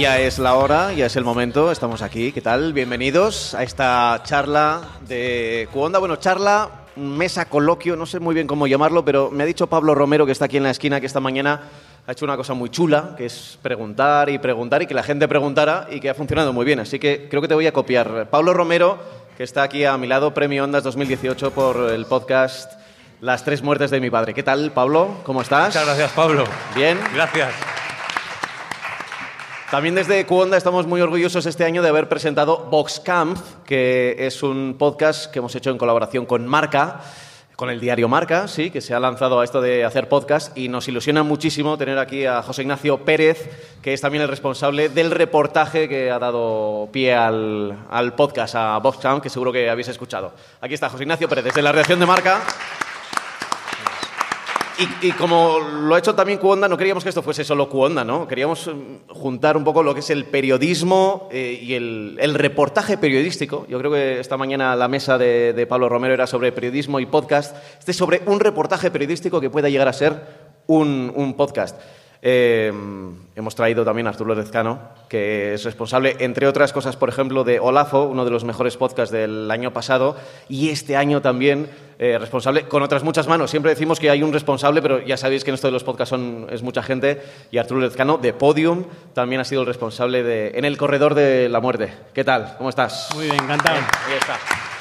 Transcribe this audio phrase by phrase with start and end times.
[0.00, 2.32] ya es la hora, ya es el momento, estamos aquí.
[2.32, 2.72] ¿Qué tal?
[2.72, 5.98] Bienvenidos a esta charla de Cuonda.
[5.98, 9.94] Bueno, charla, mesa, coloquio, no sé muy bien cómo llamarlo, pero me ha dicho Pablo
[9.94, 11.60] Romero, que está aquí en la esquina, que esta mañana
[12.06, 15.28] ha hecho una cosa muy chula, que es preguntar y preguntar y que la gente
[15.28, 16.80] preguntara y que ha funcionado muy bien.
[16.80, 18.30] Así que creo que te voy a copiar.
[18.30, 18.98] Pablo Romero,
[19.36, 22.72] que está aquí a mi lado, Premio Ondas 2018 por el podcast
[23.20, 24.32] Las tres muertes de mi padre.
[24.32, 25.18] ¿Qué tal, Pablo?
[25.24, 25.66] ¿Cómo estás?
[25.66, 26.44] Muchas gracias, Pablo.
[26.74, 26.98] Bien.
[27.12, 27.52] Gracias.
[29.70, 34.74] También desde Cuonda estamos muy orgullosos este año de haber presentado Voxcamp, que es un
[34.76, 37.02] podcast que hemos hecho en colaboración con Marca,
[37.54, 40.68] con el diario Marca, sí, que se ha lanzado a esto de hacer podcast y
[40.68, 43.48] nos ilusiona muchísimo tener aquí a José Ignacio Pérez,
[43.80, 49.22] que es también el responsable del reportaje que ha dado pie al, podcast, a Voxcamp,
[49.22, 50.32] que seguro que habéis escuchado.
[50.60, 52.40] Aquí está José Ignacio Pérez, desde la redacción de Marca.
[55.02, 58.26] Y, como lo ha hecho también Cuonda, no queríamos que esto fuese solo Cuonda, ¿no?
[58.26, 63.66] Queríamos mm, juntar un poco lo que es el periodismo eh, y el, reportaje periodístico.
[63.68, 67.54] Yo creo que esta mañana la mesa de, Pablo Romero era sobre periodismo y podcast.
[67.78, 70.18] Este es sobre un reportaje periodístico que pueda llegar a ser
[70.66, 71.78] un podcast.
[72.22, 72.70] Eh,
[73.34, 77.60] hemos traído también a Arturo Lezcano, que es responsable, entre otras cosas, por ejemplo, de
[77.60, 80.16] Olafo, uno de los mejores podcasts del año pasado,
[80.48, 83.50] y este año también eh, responsable, con otras muchas manos.
[83.50, 86.10] Siempre decimos que hay un responsable, pero ya sabéis que en esto de los podcasts
[86.10, 88.84] son, es mucha gente, y Arturo Lezcano, de Podium,
[89.14, 91.92] también ha sido el responsable de En el Corredor de la Muerte.
[92.12, 92.56] ¿Qué tal?
[92.58, 93.08] ¿Cómo estás?
[93.14, 93.78] Muy bien, encantado.
[93.78, 94.38] Bien, ahí está.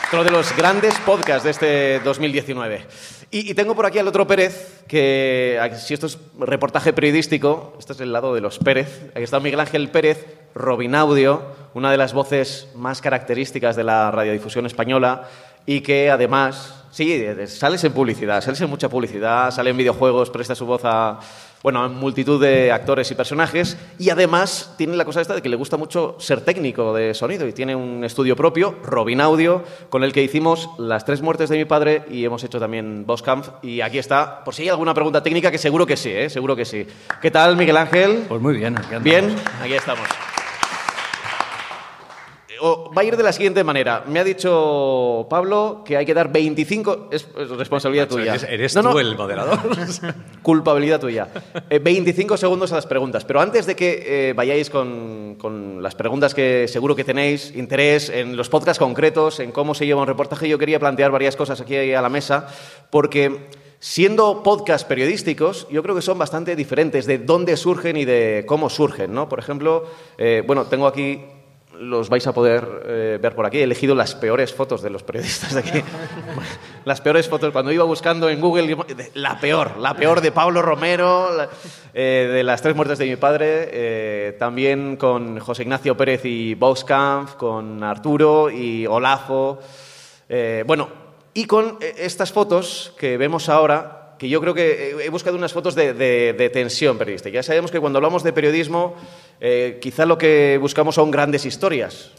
[0.08, 2.84] Otro de los grandes podcasts de este 2019.
[3.32, 8.00] Y, tengo por aquí al otro Pérez, que si esto es reportaje periodístico, este es
[8.00, 9.12] el lado de los Pérez.
[9.14, 11.44] Aquí está Miguel Ángel Pérez, Robin Audio,
[11.76, 15.30] una de las voces más características de la radiodifusión española
[15.68, 20.56] y que además, sí, sales en publicidad, sales en mucha publicidad, sale en videojuegos, presta
[20.56, 21.20] su voz a
[21.64, 25.56] bueno, multitud de actores y personajes y además tiene la cosa esta de que le
[25.56, 30.14] gusta mucho ser técnico de sonido y tiene un estudio propio, Robin Audio, con el
[30.14, 33.98] que hicimos Las tres muertes de mi padre y hemos hecho también Camp y aquí
[33.98, 36.30] está, por si hay alguna pregunta técnica que seguro que sí, ¿eh?
[36.30, 36.86] seguro que sí.
[37.22, 38.26] ¿Qué tal, Miguel Ángel?
[38.28, 38.78] Pues muy bien.
[38.78, 40.08] Aquí bien, aquí estamos.
[42.62, 44.04] O va a ir de la siguiente manera.
[44.08, 47.10] Me ha dicho Pablo que hay que dar 25.
[47.12, 48.32] Es, es responsabilidad Macho, tuya.
[48.36, 49.00] Eres, eres no, tú no.
[49.00, 49.60] el moderador.
[50.42, 51.28] Culpabilidad tuya.
[51.70, 53.26] Eh, 25 segundos a las preguntas.
[53.26, 58.10] Pero antes de que eh, vayáis con, con, las preguntas que seguro que tenéis interés
[58.10, 61.62] en los podcasts concretos, en cómo se lleva un reportaje, yo quería plantear varias cosas
[61.62, 62.48] aquí a la mesa,
[62.90, 63.60] porque.
[63.82, 68.70] Siendo podcasts periodísticos, yo creo que son bastante diferentes de dónde surgen y de cómo
[68.70, 69.30] surgen, ¿no?
[69.30, 69.86] Por ejemplo,
[70.18, 71.24] eh, bueno, tengo aquí
[71.80, 73.58] los vais a poder eh, ver por aquí.
[73.58, 75.84] He elegido las peores fotos de los periodistas de aquí.
[76.86, 77.52] las peores fotos.
[77.52, 78.78] Cuando iba buscando en Google,
[79.14, 81.50] la peor, la peor de Pablo Romero, la,
[81.94, 83.70] eh, de las tres muertes de mi padre.
[83.72, 89.60] Eh, también con José Ignacio Pérez y Boskamp, con Arturo y Olafo.
[90.66, 90.90] Bueno,
[91.34, 95.74] y con estas fotos que vemos ahora, que yo creo que he buscado unas fotos
[95.74, 97.34] de, de, de tensión periodística.
[97.34, 98.96] Ya sabemos que cuando hablamos de periodismo,
[99.40, 102.12] eh, quizá lo que buscamos son grandes historias.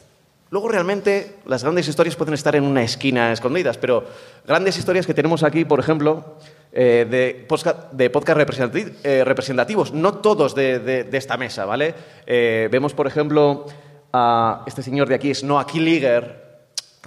[0.51, 4.05] Luego realmente las grandes historias pueden estar en una esquina escondidas, pero
[4.45, 6.39] grandes historias que tenemos aquí, por ejemplo,
[6.73, 8.41] eh, de, podcast, de podcast
[9.05, 11.95] eh, representativos, no todos de, de, de esta mesa, ¿vale?
[12.27, 13.67] Eh, vemos, por ejemplo,
[14.13, 16.50] a este señor de aquí, es Noah Killiger,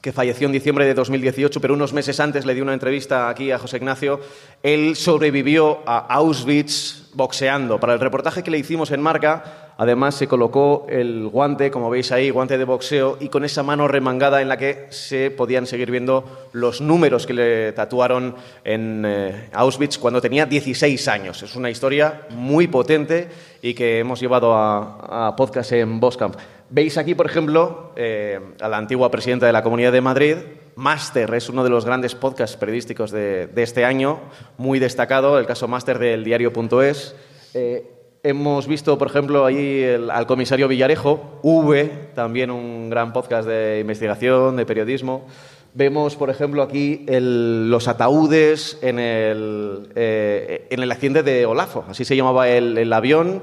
[0.03, 3.51] que falleció en diciembre de 2018, pero unos meses antes le dio una entrevista aquí
[3.51, 4.19] a José Ignacio.
[4.61, 7.79] Él sobrevivió a Auschwitz boxeando.
[7.79, 12.11] Para el reportaje que le hicimos en Marca, además se colocó el guante, como veis
[12.11, 15.91] ahí, guante de boxeo, y con esa mano remangada en la que se podían seguir
[15.91, 21.43] viendo los números que le tatuaron en eh, Auschwitz cuando tenía 16 años.
[21.43, 23.29] Es una historia muy potente
[23.61, 26.35] y que hemos llevado a, podcast en Boscamp.
[26.69, 30.35] Veis aquí, por ejemplo, eh, a la antigua presidenta de la Comunidad de Madrid.
[30.75, 34.19] Master es uno de los grandes podcasts periodísticos de, este año,
[34.57, 37.15] muy destacado, el caso Master del diario.es.
[38.23, 43.79] hemos visto, por ejemplo, allí el, al comisario Villarejo, V, también un gran podcast de
[43.81, 45.27] investigación, de periodismo.
[45.73, 51.83] Vemos, por ejemplo, aquí el, los ataúdes en el, eh, en el accidente de Olafo,
[51.89, 53.41] así se llamaba el, el avión.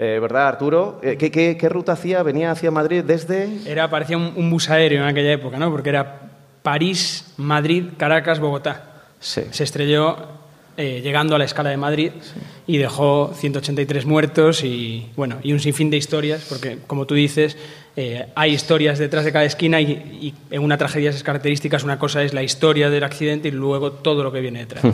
[0.00, 1.00] Eh, ¿Verdad, Arturo?
[1.02, 2.22] Eh, ¿Qué, qué, qué, ruta hacía?
[2.22, 3.48] ¿Venía hacia Madrid desde...?
[3.66, 5.72] Era, parecía un, un, bus aéreo en aquella época, ¿no?
[5.72, 6.20] Porque era
[6.62, 9.02] París, Madrid, Caracas, Bogotá.
[9.18, 9.42] Sí.
[9.50, 10.37] Se estrelló
[10.78, 12.40] eh, llegando a la escala de Madrid sí.
[12.66, 17.56] y dejó 183 muertos y, bueno, y un sinfín de historias, porque como tú dices,
[18.00, 22.22] eh, hay historias detrás de cada esquina y, en una tragedia esas características, una cosa
[22.22, 24.84] es la historia del accidente y luego todo lo que viene detrás.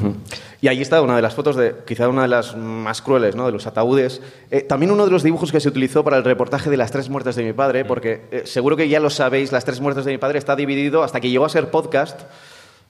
[0.62, 3.44] Y ahí está una de las fotos de quizá una de las más crueles, ¿no?
[3.44, 4.22] de los ataúdes.
[4.50, 7.10] Eh, también uno de los dibujos que se utilizó para el reportaje de las tres
[7.10, 10.12] muertes de mi padre, porque eh, seguro que ya lo sabéis, las tres muertes de
[10.12, 12.22] mi padre está dividido hasta que llegó a ser podcast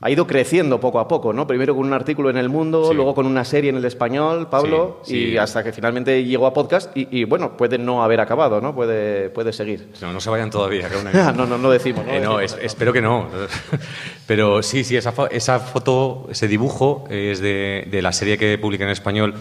[0.05, 1.47] ha ido creciendo poco a poco, ¿no?
[1.47, 5.01] Primero con un artículo en El Mundo, luego con una serie en el español, Pablo,
[5.07, 8.75] y hasta que finalmente llegó a podcast y, bueno, puede no haber acabado, ¿no?
[8.75, 9.89] Puede, puede seguir.
[10.03, 10.91] No, no se vayan todavía.
[11.35, 12.05] no, no, no decimos.
[12.23, 13.29] No, eh, espero que no.
[14.27, 18.85] Pero sí, sí, esa, esa foto, ese dibujo es de, de la serie que publica
[18.85, 19.39] en español que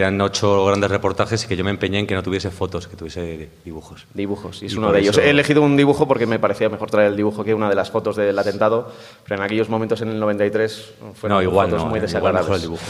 [0.00, 2.96] eran ocho grandes reportajes y que yo me empeñé en que no tuviese fotos, que
[2.96, 4.06] tuviese dibujos.
[4.14, 5.18] Dibujos, y es uno de ellos.
[5.18, 7.90] He elegido un dibujo porque me parecía mejor traer el dibujo que una de las
[7.90, 8.90] fotos del atentado,
[9.24, 12.54] pero en aquellos momentos en el 93 fueron no, igual fotos no, muy desagradables.
[12.54, 12.84] el dibujo,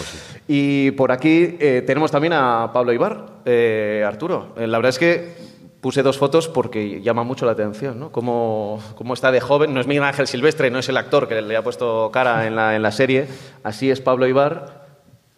[0.47, 3.27] Y por aquí eh, tenemos también a Pablo Ibar.
[3.45, 7.99] Eh, Arturo, eh, la verdad es que puse dos fotos porque llama mucho la atención,
[7.99, 8.13] ¿no?
[8.13, 9.75] Cómo, cómo, está de joven.
[9.75, 12.55] No es Miguel Ángel Silvestre, no es el actor que le ha puesto cara en
[12.55, 13.27] la, en la serie.
[13.65, 14.82] Así es Pablo Ibar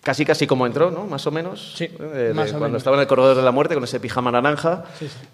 [0.05, 1.07] Casi, casi como entró, ¿no?
[1.07, 1.73] Más o menos.
[1.77, 4.85] Sí, eh, cuando estaba en el corredor de la muerte con ese pijama naranja.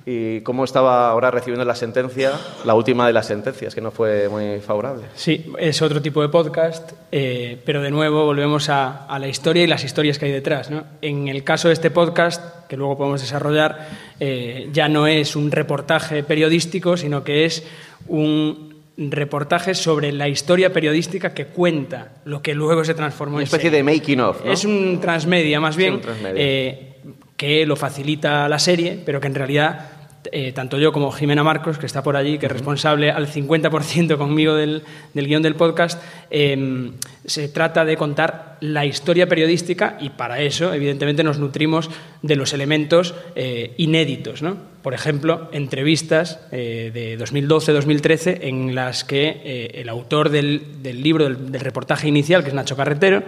[0.06, 2.32] Y cómo estaba ahora recibiendo la sentencia,
[2.64, 5.06] la última de las sentencias, que no fue muy favorable.
[5.16, 9.66] Sí, es otro tipo de podcast, eh, pero de nuevo volvemos a, la historia y
[9.66, 10.70] las historias que hay detrás.
[10.70, 10.84] ¿no?
[11.02, 13.88] En el caso de este podcast, que luego podemos desarrollar,
[14.20, 17.64] eh, ya no es un reportaje periodístico, sino que es
[18.06, 18.69] un
[19.08, 23.36] reportajes sobre la historia periodística que cuenta lo que luego se transformó en...
[23.36, 24.44] Una especie de making of.
[24.44, 26.00] Es un transmedia, más bien,
[26.36, 26.98] eh,
[27.36, 30.00] que lo facilita la serie, pero que en realidad
[30.32, 34.18] eh, tanto yo como Jimena Marcos, que está por allí, que es responsable al 50%
[34.18, 34.82] conmigo del,
[35.14, 36.92] del, guion del podcast, em,
[37.24, 42.52] se trata de contar la historia periodística y para eso, evidentemente, nos nutrimos de los
[42.52, 44.42] elementos eh, inéditos.
[44.42, 44.58] ¿no?
[44.82, 51.52] Por ejemplo, entrevistas eh, de 2012-2013 en las que el autor del, del libro, del,
[51.52, 53.22] del, reportaje inicial, que es Nacho Carretero,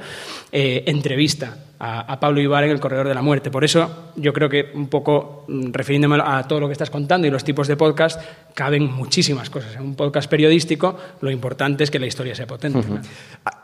[0.51, 3.51] entrevista a, Pablo Ibar en el Corredor de la Muerte.
[3.51, 7.27] Por eso yo creo que un poco mm, refiriéndome a todo lo que estás contando
[7.27, 8.21] y los tipos de podcast,
[8.55, 9.75] caben muchísimas cosas.
[9.75, 12.87] En un podcast periodístico lo importante es que la historia sea potente.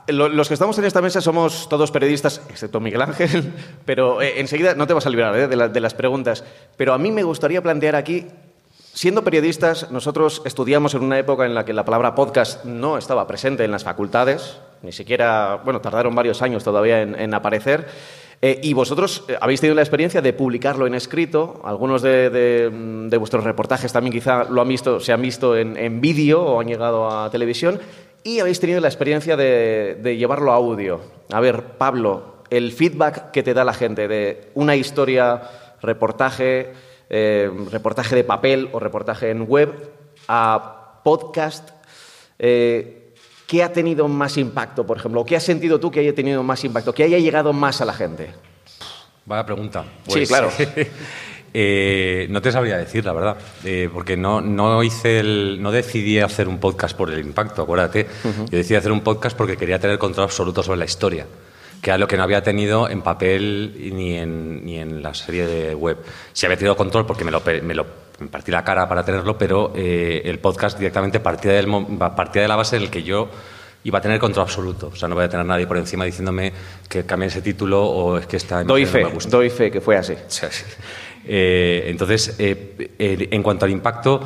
[0.09, 3.53] Los que estamos en esta mesa somos todos periodistas, excepto Miguel Ángel,
[3.85, 6.45] pero eh, enseguida no te vas a librar eh, de, las preguntas.
[6.77, 8.27] Pero a mí me gustaría plantear aquí
[8.99, 13.29] Siendo periodistas, nosotros estudiamos en una época en la que la palabra podcast no estaba
[13.29, 17.87] presente en las facultades, ni siquiera, bueno, tardaron varios años todavía en, aparecer.
[18.43, 21.61] Eh, y vosotros habéis tenido la experiencia de publicarlo en escrito.
[21.65, 26.61] Algunos de, vuestros reportajes también quizá lo han visto, se han visto en, vídeo o
[26.61, 27.79] han llegado a televisión.
[28.29, 31.01] Y habéis tenido la experiencia de, llevarlo a audio.
[31.33, 35.41] A ver, Pablo, el feedback que te da la gente de una historia,
[35.81, 36.75] reportaje,
[37.09, 39.73] eh, reportaje de papel o reportaje en web
[40.29, 41.71] a podcast.
[42.37, 45.25] ¿Qué ha tenido más impacto, por ejemplo?
[45.25, 46.93] ¿Qué has sentido tú que haya tenido más impacto?
[46.93, 48.29] ¿Que haya llegado más a la gente?
[49.25, 49.85] Vaya pregunta.
[50.07, 50.51] sí, pues, claro.
[51.61, 56.21] Eh, no te sabría decir, la verdad, eh, porque no, no, hice el, no decidí
[56.21, 58.07] hacer un podcast por el impacto, acuérdate.
[58.23, 61.27] Yo decidí hacer un podcast porque quería tener control absoluto sobre la historia,
[61.83, 65.49] que era lo que no había tenido en papel ni en, ni en la serie
[65.49, 65.99] de web.
[66.33, 67.87] Sí había tenido control porque me lo, me lo
[68.21, 71.67] me partí la cara para tenerlo, pero eh, el podcast directamente partía, del,
[71.99, 73.29] partía de la base en el que yo
[73.85, 74.91] iba a tener control absoluto.
[74.93, 76.53] O sea, no voy a tener nadie por encima diciéndome
[76.89, 78.63] que cambie ese título o es que está...
[78.63, 80.15] Doy fe, doy fe que fue así.
[81.29, 84.21] Eh, entonces, eh, en cuanto al impacto,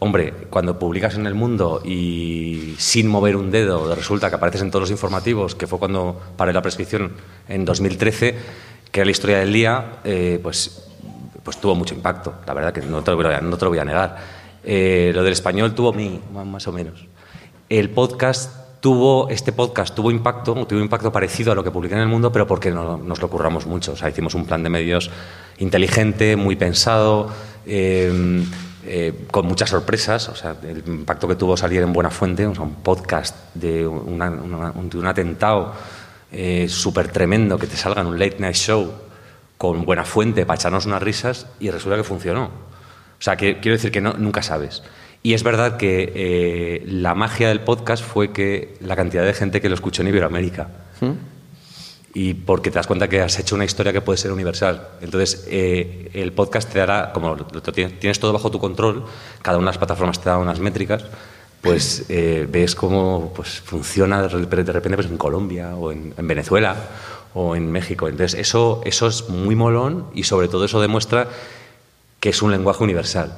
[0.00, 4.70] hombre, cuando publicas en El Mundo y sin mover un dedo resulta que apareces en
[4.70, 7.12] todos los informativos, que fue cuando paré la prescripción
[7.48, 8.34] en 2013,
[8.90, 10.00] que era la historia del día,
[10.42, 10.86] pues
[11.46, 13.70] pues tuvo mucho impacto, la verdad que no te lo voy a, no te lo
[13.70, 14.16] voy a negar.
[14.64, 17.06] Eh, lo del español tuvo mi, más o menos.
[17.68, 22.02] El podcast tuvo, este podcast tuvo impacto, tuvo impacto parecido a lo que publiqué en
[22.02, 23.94] el mundo, pero porque no, nos lo curramos mucho.
[23.94, 25.10] O sea, hicimos un plan de medios
[25.58, 27.28] inteligente, muy pensado,
[27.66, 28.44] eh,
[28.84, 30.28] eh, con muchas sorpresas.
[30.28, 33.84] O sea, el impacto que tuvo salir en Buena Fuente, o sea, un podcast de,
[33.84, 35.72] un, un, atentado
[36.68, 38.88] súper tremendo, que te salga en un late night show
[39.58, 42.44] con buena fuente para echarnos unas risas y resulta que funcionó.
[42.44, 44.84] O sea, que, quiero decir que no, nunca sabes.
[45.26, 49.60] Y es verdad que eh, la magia del podcast fue que la cantidad de gente
[49.60, 50.68] que lo escuchó en Iberoamérica.
[51.00, 51.10] ¿Mm?
[52.14, 54.86] Y porque te das cuenta que has hecho una historia que puede ser universal.
[55.00, 59.04] Entonces, eh, el podcast te dará, como tienes todo bajo tu control,
[59.42, 61.04] cada una de las plataformas te da unas métricas,
[61.60, 66.76] pues eh, ves cómo pues, funciona de repente pues, en Colombia o en, en Venezuela
[67.34, 68.06] o en México.
[68.06, 71.26] Entonces, eso, eso es muy molón y sobre todo eso demuestra
[72.20, 73.36] que es un lenguaje universal.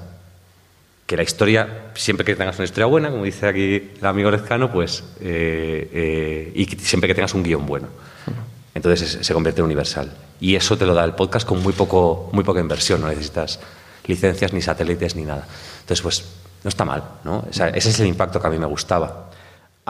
[1.09, 4.71] Que la historia, siempre que tengas una historia buena, como dice aquí el amigo Lezcano,
[4.71, 7.88] pues, eh, eh, y siempre que tengas un guion bueno.
[8.75, 10.12] Entonces se convierte en universal.
[10.38, 13.59] Y eso te lo da el podcast con muy, poco, muy poca inversión, no necesitas
[14.07, 15.49] licencias ni satélites ni nada.
[15.81, 16.25] Entonces, pues
[16.62, 17.47] no está mal, ¿no?
[17.50, 19.27] ese es el impacto que a mí me gustaba.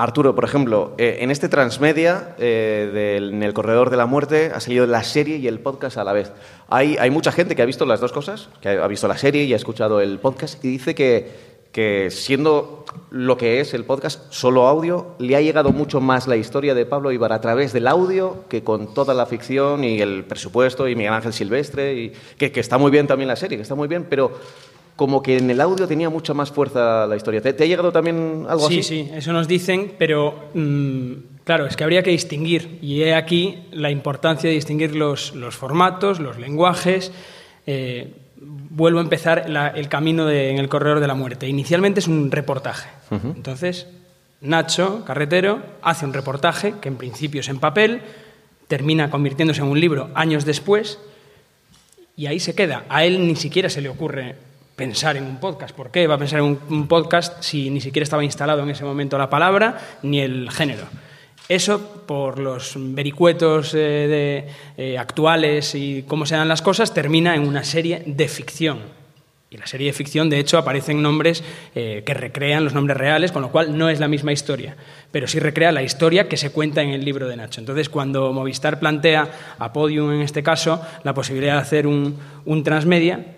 [0.03, 4.61] Arturo, por ejemplo, eh, en este transmedia, eh, en el corredor de la muerte, ha
[4.61, 6.31] salido la serie y el podcast a la vez.
[6.69, 9.53] Hay, mucha gente que ha visto las dos cosas, que ha visto la serie y
[9.55, 11.29] ha escuchado el podcast y dice que,
[11.73, 16.37] que siendo lo que es el podcast solo audio, le ha llegado mucho más la
[16.37, 20.25] historia de Pablo Ibar a través del audio que con toda la ficción y el
[20.25, 23.75] presupuesto y Miguel Ángel Silvestre, y que está muy bien también la serie, que está
[23.75, 24.31] muy bien, pero
[24.99, 27.41] como que en el audio tenía mucha más fuerza la historia.
[27.41, 28.83] ¿Te, ha llegado también algo así?
[28.83, 31.13] Sí, sí, eso nos dicen, pero mm,
[31.45, 36.19] claro, es que habría que distinguir, y he aquí la importancia de distinguir los, formatos,
[36.19, 37.13] los lenguajes.
[37.65, 41.47] Eh, vuelvo a empezar el camino en el corredor de la muerte.
[41.47, 42.89] Inicialmente es un reportaje.
[43.13, 43.87] Entonces,
[44.41, 48.03] Nacho, carretero, hace un reportaje que en principio es en papel,
[48.67, 50.99] termina convirtiéndose en un libro años después,
[52.17, 52.85] y ahí se queda.
[52.89, 54.48] A él ni siquiera se le ocurre
[54.79, 55.75] pensar en un podcast.
[55.75, 58.85] ¿Por qué va a pensar en un, podcast si ni siquiera estaba instalado en ese
[58.85, 60.85] momento la palabra ni el género?
[61.49, 67.35] Eso, por los vericuetos eh, de, eh, actuales y cómo se dan las cosas, termina
[67.35, 68.79] en una serie de ficción.
[69.51, 71.43] Y la serie de ficción, de hecho, aparecen nombres
[71.75, 74.77] eh, que recrean los nombres reales, con lo cual no es la misma historia,
[75.11, 77.61] pero sí recrea la historia que se cuenta en el libro de Nacho.
[77.61, 82.63] Entonces, cuando Movistar plantea a Podium, en este caso, la posibilidad de hacer un, un
[82.63, 83.38] transmedia,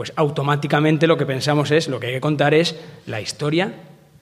[0.00, 3.70] pues automáticamente lo que pensamos es, lo que hay que contar es la historia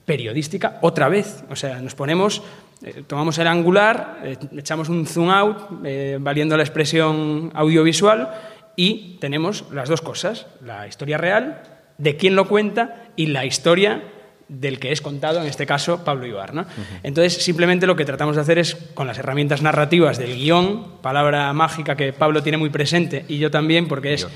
[0.03, 1.45] periodística otra vez.
[1.49, 2.41] O sea, nos ponemos,
[2.83, 8.29] eh, tomamos el angular, eh, echamos un zoom out, eh, valiendo la expresión audiovisual,
[8.75, 11.63] y tenemos las dos cosas, la historia real,
[11.97, 14.03] de quién lo cuenta, y la historia
[14.49, 16.65] del que es contado, en este caso, Pablo Ibar.
[17.03, 21.53] Entonces, simplemente lo que tratamos de hacer es, con las herramientas narrativas del guion, palabra
[21.53, 24.27] mágica que Pablo tiene muy presente, y yo también, porque es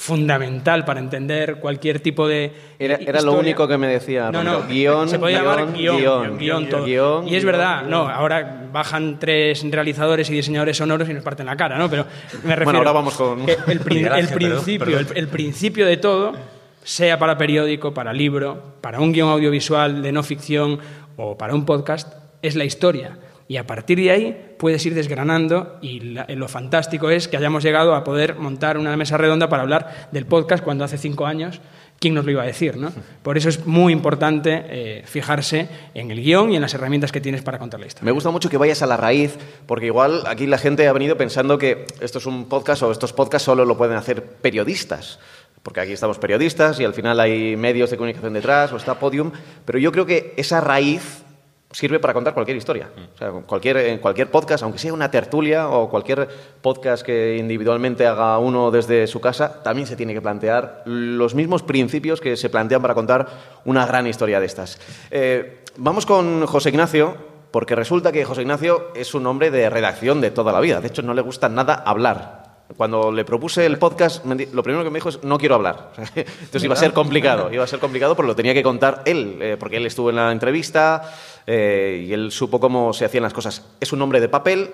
[0.00, 2.50] fundamental para entender cualquier tipo de.
[2.78, 4.30] Era, lo único que me decía.
[4.32, 7.28] No, no, guion, se llamar guion, guion, todo.
[7.28, 11.54] y es verdad, no, ahora bajan tres realizadores y diseñadores sonoros y nos parten la
[11.54, 11.90] cara, ¿no?
[11.90, 12.06] Pero
[12.44, 12.64] me refiero.
[12.64, 13.44] Bueno, ahora vamos con.
[13.46, 13.80] el,
[14.30, 16.32] principio, el, principio de todo,
[16.82, 20.78] sea para periódico, para libro, para un guion audiovisual de no ficción
[21.18, 23.18] o para un podcast, es la historia.
[23.50, 27.96] Y a partir de ahí puedes ir desgranando y lo fantástico es que hayamos llegado
[27.96, 31.60] a poder montar una mesa redonda para hablar del podcast cuando hace cinco años,
[31.98, 32.76] ¿quién nos lo iba a decir?
[32.76, 32.92] ¿no?
[33.24, 37.20] Por eso es muy importante eh, fijarse en el guion y en las herramientas que
[37.20, 38.04] tienes para contar la historia.
[38.04, 41.16] Me gusta mucho que vayas a la raíz, porque igual aquí la gente ha venido
[41.16, 45.18] pensando que esto es un podcast o estos podcasts solo lo pueden hacer periodistas
[45.64, 49.32] porque aquí estamos periodistas y al final hay medios de comunicación detrás o está Podium,
[49.64, 51.24] pero yo creo que esa raíz
[51.70, 52.90] sirve para contar cualquier historia.
[53.14, 56.28] O sea, cualquier, cualquier podcast, aunque sea una tertulia o cualquier
[56.60, 61.62] podcast que individualmente haga uno desde su casa, también se tiene que plantear los mismos
[61.62, 63.28] principios que se plantean para contar
[63.64, 64.80] una gran historia de estas.
[65.10, 67.16] Eh, vamos con José Ignacio,
[67.50, 70.80] porque resulta que José Ignacio es un hombre de redacción de toda la vida.
[70.80, 72.40] De hecho, no le gusta nada hablar.
[72.76, 75.90] Cuando le propuse el podcast, lo primero que me dijo es no quiero hablar.
[76.14, 79.38] Entonces iba a ser complicado, iba a ser complicado porque lo tenía que contar él,
[79.40, 81.12] eh, porque él estuvo en la entrevista,
[81.46, 83.66] eh, y él supo cómo se hacían las cosas.
[83.80, 84.70] Es un nombre de papel,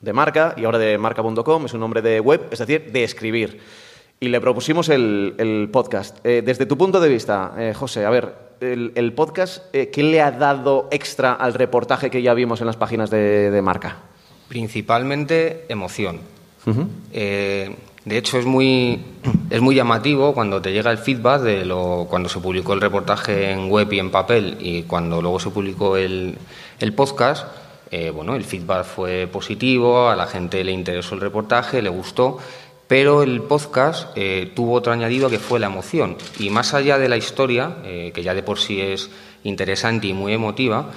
[0.00, 3.60] de marca, y ahora de marca.com, es un nombre de web, es decir, de escribir.
[4.20, 6.24] Y le propusimos el, podcast.
[6.24, 10.30] Eh, desde tu punto de vista, eh, José, a ver, el, podcast, ¿qué le ha
[10.30, 13.96] dado extra al reportaje que ya vimos en las páginas de, marca?
[14.48, 16.20] Principalmente emoción.
[18.04, 19.00] De hecho, es muy,
[19.48, 23.52] es muy llamativo cuando te llega el feedback de lo, cuando se publicó el reportaje
[23.52, 26.36] en web y en papel y cuando luego se publicó el,
[26.80, 27.46] el podcast.
[27.92, 32.38] Eh, bueno, el feedback fue positivo, a la gente le interesó el reportaje, le gustó,
[32.88, 36.16] pero el podcast eh, tuvo otro añadido que fue la emoción.
[36.38, 39.10] Y más allá de la historia, eh, que ya de por sí es
[39.44, 40.90] interesante y muy emotiva,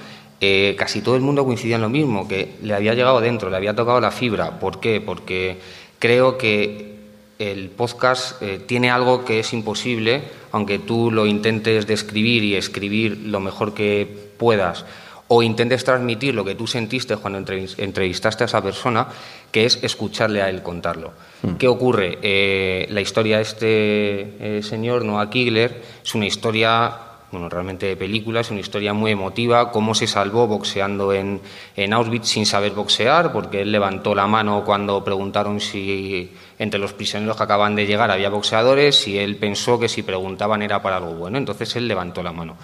[0.76, 3.74] casi todo el mundo coincidía en lo mismo, que le había llegado dentro, le había
[3.74, 4.58] tocado la fibra.
[4.60, 5.00] ¿Por qué?
[5.00, 5.58] Porque
[5.98, 6.96] creo que
[7.38, 13.18] el podcast eh, tiene algo que es imposible, aunque tú lo intentes describir y escribir
[13.18, 14.84] lo mejor que puedas,
[15.28, 19.08] o intentes transmitir lo que tú sentiste cuando entrevistaste a esa persona,
[19.50, 21.12] que es escucharle a él contarlo.
[21.42, 21.56] Hmm.
[21.56, 22.18] ¿Qué ocurre?
[22.22, 27.96] Eh, la historia de este eh, señor, Noah Kigler, es una historia bueno, realmente de
[27.96, 31.40] película, es una historia muy emotiva, cómo se salvó boxeando en,
[31.74, 36.92] en Auschwitz sin saber boxear, porque él levantó la mano cuando preguntaron si entre los
[36.92, 40.98] prisioneros que acaban de llegar había boxeadores y él pensó que si preguntaban era para
[40.98, 42.56] algo bueno, entonces él levantó la mano.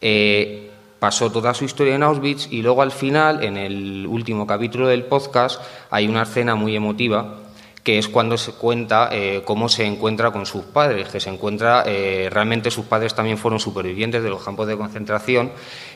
[0.00, 4.86] Eh, pasó toda su historia en Auschwitz y luego al final, en el último capítulo
[4.86, 7.43] del podcast, hay una escena muy emotiva
[7.84, 11.84] que es cuando se cuenta eh, cómo se encuentra con sus padres, que se encuentra,
[11.86, 15.52] eh, realmente sus padres también fueron supervivientes de los campos de concentración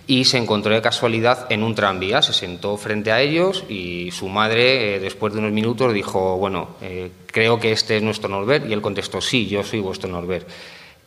[0.07, 4.29] y se encontró de casualidad en un tranvía, se sentó frente a ellos y su
[4.29, 6.77] madre, eh, después de unos minutos, dijo, bueno,
[7.27, 10.47] creo que este es nuestro Norbert, y él contestó, sí, yo soy vuestro Norbert.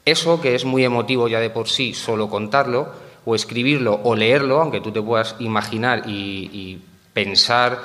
[0.04, 2.92] Eso, que es muy emotivo ya de por sí, solo contarlo,
[3.24, 6.80] o escribirlo o leerlo, aunque tú te puedas imaginar y
[7.14, 7.82] pensar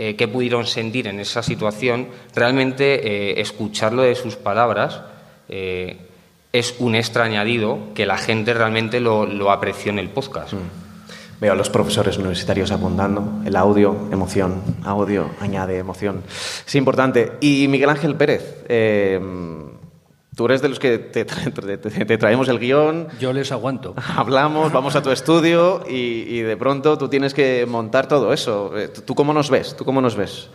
[0.00, 5.00] eh, qué pudieron sentir en esa situación, realmente eh, escucharlo de sus palabras
[5.48, 5.96] eh,
[6.52, 10.52] es un extra añadido que la gente realmente lo, apreció en el podcast.
[10.52, 11.40] Mm.
[11.40, 16.22] Veo a los profesores universitarios apuntando el audio, emoción, audio, añade emoción.
[16.64, 17.32] Es importante.
[17.40, 18.64] Y Miguel Ángel Pérez,
[20.38, 23.08] Tú eres de los que te, traemos el guion.
[23.18, 23.96] Yo les aguanto.
[24.16, 28.70] Hablamos, vamos a tu estudio y, de pronto tú tienes que montar todo eso.
[28.78, 29.74] Eh, ¿Tú cómo nos ves?
[29.76, 30.48] ¿Tú cómo nos ves?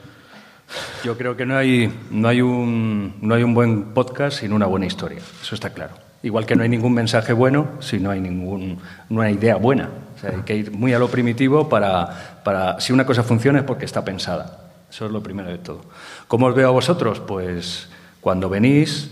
[1.04, 4.68] Yo creo que no hay, no hay, un, no hay un buen podcast sin una
[4.68, 5.20] buena historia.
[5.42, 5.96] Eso está claro.
[6.24, 9.90] Igual que no hay ningún mensaje bueno si no hay ningún, una idea buena.
[10.24, 12.80] hay que ir muy a lo primitivo para, para...
[12.80, 14.62] Si una cosa funciona es porque está pensada.
[14.90, 15.82] Eso es lo primero de todo.
[16.30, 17.20] ¿Cómo os veo a vosotros?
[17.20, 17.90] Pues
[18.22, 19.10] cuando venís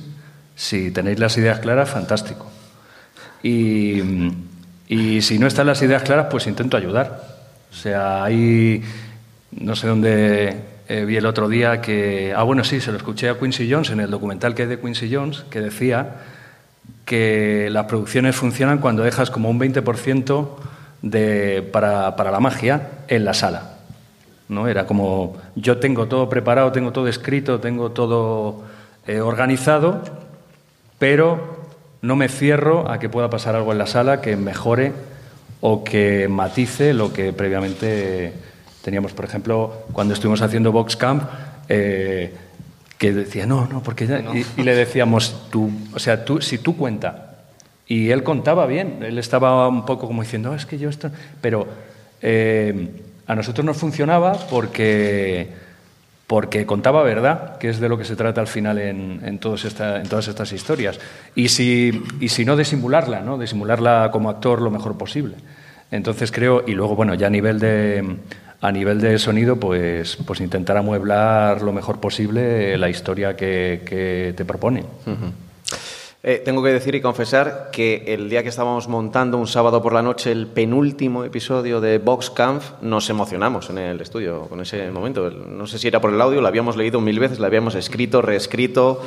[0.62, 2.46] si tenéis las ideas claras, fantástico.
[3.41, 4.00] Y,
[4.88, 7.24] si no están las ideas claras, pues intento ayudar.
[7.72, 8.84] O sea, hay,
[9.53, 10.56] no sé dónde
[10.88, 13.89] eh, vi el otro día que, ah, bueno, sí, se lo escuché a Quincy Jones
[13.89, 16.18] en el documental que hay de Quincy Jones, que decía
[17.06, 20.48] que las producciones funcionan cuando dejas como un 20%
[21.01, 23.77] de, para, para la magia en la sala.
[24.48, 24.68] ¿no?
[24.68, 28.63] Era como, yo tengo todo preparado, tengo todo escrito, tengo todo
[29.08, 30.21] eh, organizado,
[31.01, 31.39] pero
[32.03, 34.91] no me cierro a que pueda pasar algo en la sala que mejore
[35.60, 38.34] o que matice lo que previamente
[38.84, 39.12] teníamos.
[39.13, 41.23] Por ejemplo, cuando estuvimos haciendo Box Camp,
[41.69, 42.32] eh,
[42.99, 44.21] que decía, no, no, porque ya...
[44.56, 47.38] Y, le decíamos, tú, o sea, tú, si tú cuenta.
[47.88, 51.10] Y él contaba bien, él estaba un poco como diciendo, oh, es que yo esto...
[51.41, 51.67] Pero
[52.21, 52.91] eh,
[53.26, 55.49] a nosotros nos funcionaba porque
[56.32, 60.54] porque contaba verdad, que es de lo que se trata al final en, todas estas
[60.54, 60.98] historias.
[61.36, 63.38] Y si, y si no, disimularla, ¿no?
[63.38, 65.36] disimularla como actor lo mejor posible.
[65.91, 68.15] Entonces creo, y luego, bueno, ya a nivel de,
[68.62, 74.46] a nivel de sonido, pues, pues intentar amueblar lo mejor posible la historia que, te
[74.46, 74.86] propone.
[76.23, 79.91] Eh, tengo que decir y confesar que el día que estábamos montando un sábado por
[79.91, 84.91] la noche el penúltimo episodio de Box Camp, nos emocionamos en el estudio con ese
[84.91, 85.31] momento.
[85.31, 88.21] No sé si era por el audio, lo habíamos leído mil veces, lo habíamos escrito,
[88.21, 89.01] reescrito,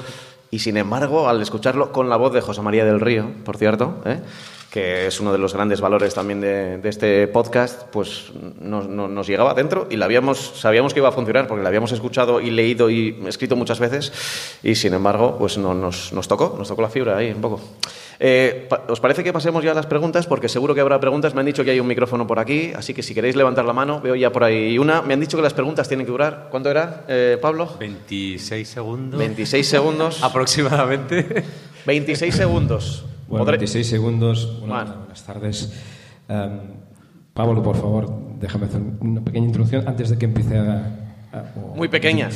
[0.51, 4.03] y sin embargo, al escucharlo con la voz de José María del Río, por cierto,
[4.05, 4.19] ¿eh?
[4.75, 9.87] Que es uno de los grandes valores también de, este podcast, pues nos llegaba adentro
[9.89, 13.23] y la habíamos, sabíamos que iba a funcionar porque la habíamos escuchado y leído y
[13.29, 14.13] escrito muchas veces
[14.65, 17.61] y sin embargo pues no, nos, tocó, nos tocó la fibra ahí un poco.
[18.19, 20.27] Eh, ¿Os parece que pasemos ya a las preguntas?
[20.27, 21.35] Porque seguro que habrá preguntas.
[21.35, 23.73] Me han dicho que hay un micrófono por aquí, así que si queréis levantar la
[23.73, 25.03] mano, veo ya por ahí una.
[25.03, 26.49] Me han dicho que las preguntas tienen que durar.
[26.51, 27.77] ¿Cuánto era, eh, Pablo?
[27.79, 29.21] 26 segundos.
[29.21, 30.23] 26 segundos.
[30.23, 31.45] Aproximadamente.
[31.87, 33.05] 26 segundos.
[33.29, 34.61] Bueno, 26 segundos.
[34.61, 35.73] buenas tardes.
[36.29, 36.61] Em,
[37.33, 38.09] Pablo, por favor,
[38.41, 40.89] déjame hacer una pequeña introducción antes de que empiece a...
[41.75, 42.29] muy pequeña,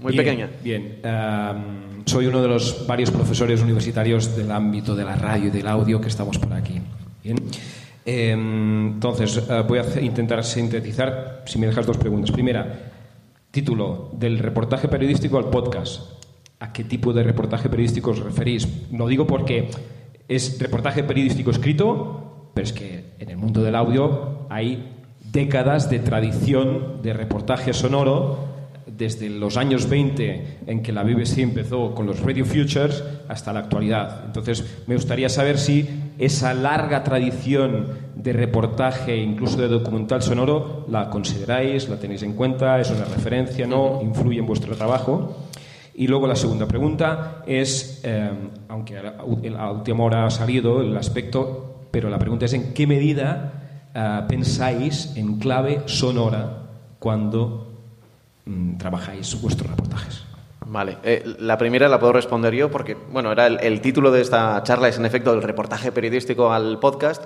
[0.00, 0.48] muy pequeña.
[0.62, 5.50] Bien, em, soy uno de los varios profesores universitarios del ámbito de la radio y
[5.50, 6.80] del audio que estamos por aquí.
[7.22, 7.36] Bien.
[8.04, 12.30] Em, entonces, eh, voy a intentar sintetizar, si me dejas dos preguntas.
[12.30, 12.92] Primera,
[13.50, 16.02] título, del reportaje periodístico al podcast.
[16.60, 18.66] ¿A qué tipo de reportaje periodístico os referís?
[18.90, 19.68] No digo porque
[20.28, 24.92] es reportaje periodístico escrito, pero es que en el mundo del audio hay
[25.32, 31.94] décadas de tradición de reportaje sonoro desde los años 20 en que la BBC empezó
[31.94, 34.22] con los Radio Futures hasta la actualidad.
[34.24, 41.10] Entonces, me gustaría saber si esa larga tradición de reportaje, incluso de documental sonoro, la
[41.10, 45.36] consideráis, la tenéis en cuenta, es una referencia, no, influye en vuestro trabajo.
[45.98, 48.30] Y luego la segunda pregunta es, eh,
[48.68, 53.88] aunque a última hora ha salido el aspecto, pero la pregunta es en qué medida
[53.94, 56.64] eh, pensáis en clave sonora
[56.98, 57.72] cuando
[58.44, 60.22] mm, trabajáis vuestros reportajes.
[60.66, 64.62] Vale, eh, la primera la puedo responder yo porque, bueno, era el, título de esta
[64.64, 67.24] charla es en efecto el reportaje periodístico al podcast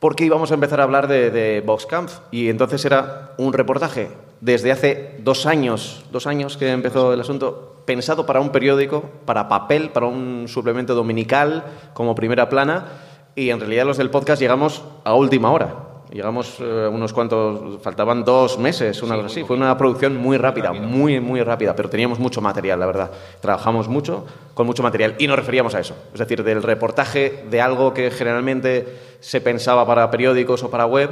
[0.00, 4.08] porque íbamos a empezar a hablar de, de Voxcamp y entonces era un reportaje
[4.40, 9.48] desde hace dos años, dos años que empezó el asunto, pensado para un periódico, para
[9.48, 12.86] papel, para un suplemento dominical como primera plana
[13.34, 15.74] y en realidad los del podcast llegamos a última hora.
[16.10, 19.44] Llegamos eh, unos cuantos, faltaban dos meses, una cosa así.
[19.44, 23.10] Fue una producción muy rápida, muy, muy rápida, pero teníamos mucho material, la verdad.
[23.40, 25.96] Trabajamos mucho con mucho material y nos referíamos a eso.
[26.12, 28.86] Es decir, del reportaje de algo que generalmente
[29.20, 31.10] se pensaba para periódicos o para web,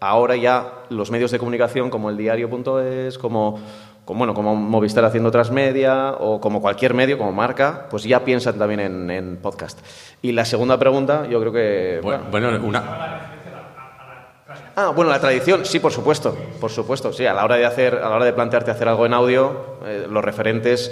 [0.00, 3.60] ahora ya los medios de comunicación como el diario.es, como
[4.04, 8.58] como, bueno, como Movistar haciendo transmedia o como cualquier medio, como marca, pues ya piensan
[8.58, 9.78] también en, podcast.
[10.22, 12.00] Y la segunda pregunta, yo creo que...
[12.02, 13.30] Bueno, bueno, una...
[14.74, 17.26] Ah, bueno, la tradición, sí, por supuesto, por supuesto, sí.
[17.26, 20.06] A la hora de hacer, a la hora de plantearte hacer algo en audio, eh,
[20.08, 20.90] los referentes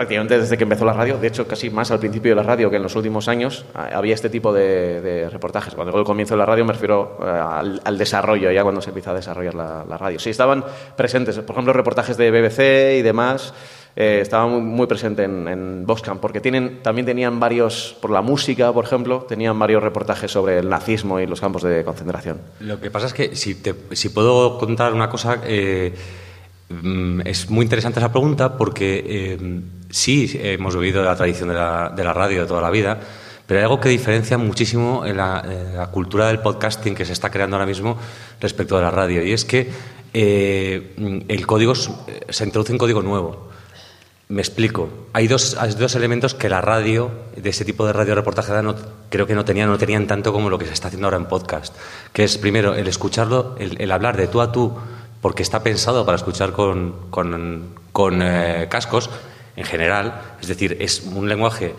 [0.00, 2.70] prácticamente desde que empezó la radio, de hecho casi más al principio de la radio
[2.70, 5.74] que en los últimos años, había este tipo de, reportajes.
[5.74, 8.88] Cuando digo el comienzo de la radio me refiero eh, al, desarrollo, ya cuando se
[8.88, 10.18] empieza a desarrollar la, radio.
[10.18, 10.64] Sí, estaban
[10.96, 13.52] presentes, por ejemplo, reportajes de BBC y demás,
[13.94, 18.22] eh, estaban muy, muy presentes en, en Boxcamp, porque tienen, también tenían varios, por la
[18.22, 22.40] música, por ejemplo, tenían varios reportajes sobre el nazismo y los campos de concentración.
[22.60, 23.54] Lo que pasa es que, si,
[23.92, 25.42] si puedo contar una cosa...
[25.44, 25.92] Eh,
[26.70, 29.36] Mm, es muy interesante esa pregunta porque
[29.90, 32.98] sí hemos vivido la tradición de la, radio de toda la vida,
[33.46, 37.56] pero hay algo que diferencia muchísimo en la, cultura del podcasting que se está creando
[37.56, 37.98] ahora mismo
[38.40, 39.70] respecto de la radio, y es que
[40.12, 43.48] eh, el código se introduce un código nuevo.
[44.28, 44.88] Me explico.
[45.12, 45.56] Hay dos,
[45.96, 48.52] elementos que la radio, de ese tipo de radio reportaje,
[49.08, 51.26] creo que no tenían, no tenían tanto como lo que se está haciendo ahora en
[51.26, 51.74] podcast.
[52.12, 54.72] Que es, primero, el escucharlo, el hablar de tú a tú
[55.20, 59.10] porque está pensado para escuchar con, con, eh, cascos
[59.56, 60.36] en general.
[60.40, 61.74] Es decir, es un lenguaje,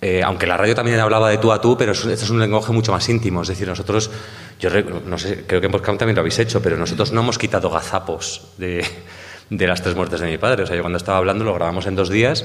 [0.00, 2.72] eh, aunque la radio también hablaba de tú a tú, pero este es un lenguaje
[2.72, 3.42] mucho más íntimo.
[3.42, 4.10] Es decir, nosotros,
[4.60, 4.70] yo
[5.06, 7.70] no sé, creo que en Podcast también lo habéis hecho, pero nosotros no hemos quitado
[7.70, 8.84] gazapos de,
[9.50, 10.64] de las tres muertes de mi padre.
[10.64, 12.44] O sea, yo cuando estaba hablando lo grabamos en dos días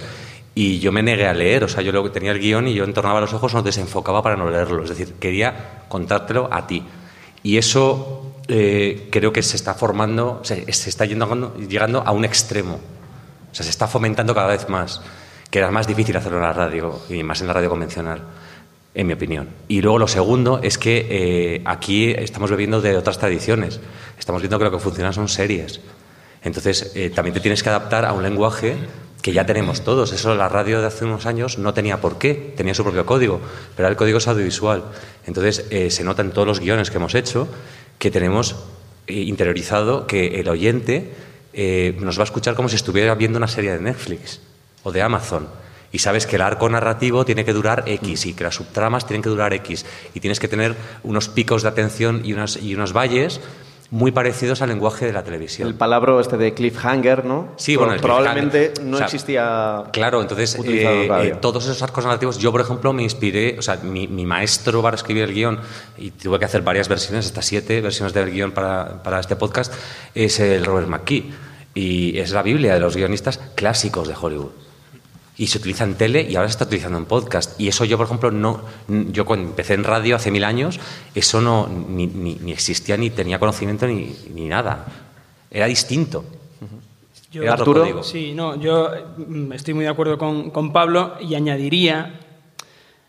[0.54, 3.22] y yo me negué a leer, o sea, yo tenía el guion y yo entornaba
[3.22, 6.84] los ojos, no desenfocaba para no leerlo, es decir, quería contártelo a ti.
[7.44, 12.80] Y eso eh, creo que se está formando, se, está yendo, llegando a un extremo.
[13.52, 15.02] O sea, se está fomentando cada vez más,
[15.50, 18.22] que era más difícil hacerlo en la radio y más en la radio convencional,
[18.94, 19.50] en mi opinión.
[19.68, 23.80] Y luego lo segundo es que eh, aquí estamos bebiendo de otras tradiciones.
[24.18, 25.82] Estamos viendo que lo que funciona son series.
[26.44, 28.78] Entonces, eh, también te tienes que adaptar a un lenguaje
[29.22, 30.14] que ya tenemos todos.
[30.14, 33.40] Eso la radio de hace unos años no tenía por qué, tenía su propio código,
[33.76, 34.84] pero el código es audiovisual.
[35.28, 37.48] Entonces, se nota en todos los guiones que hemos hecho
[38.02, 38.56] que tenemos
[39.06, 41.14] eh, interiorizado que el oyente
[41.54, 44.40] eh, nos va a escuchar como si estuviera viendo una serie de Netflix
[44.84, 45.48] o de Amazon.
[45.92, 49.22] Y sabes que el arco narrativo tiene que durar X y que las subtramas tienen
[49.22, 49.86] que durar X.
[50.14, 53.42] Y tienes que tener unos picos de atención y, unas, y unos valles
[53.92, 55.68] muy parecidos al lenguaje de la televisión.
[55.68, 57.50] El palabra este de cliffhanger, ¿no?
[57.58, 59.84] Sí, bueno, probablemente no existía.
[59.92, 63.76] Claro, entonces eh, eh, todos esos arcos narrativos, yo por ejemplo me inspiré, o sea,
[63.84, 65.60] mi, maestro para escribir el guion,
[65.98, 69.74] y tuve que hacer varias versiones, hasta siete versiones del guion para, para este podcast,
[70.16, 71.30] es el Robert McKee.
[71.74, 74.52] Y es la Biblia de los guionistas clásicos de Hollywood
[75.42, 77.60] y se utiliza en tele y ahora se está utilizando en podcast.
[77.60, 78.62] Y eso yo, por ejemplo, no.
[78.88, 80.80] Yo cuando empecé en radio hace mil años,
[81.16, 84.86] eso no ni, ni, existía, ni tenía conocimiento, ni, ni nada.
[85.50, 86.24] Era distinto.
[87.32, 88.04] Yo, Arturo.
[88.04, 92.20] Sí, no, yo mm, estoy muy de acuerdo con, con Pablo y añadiría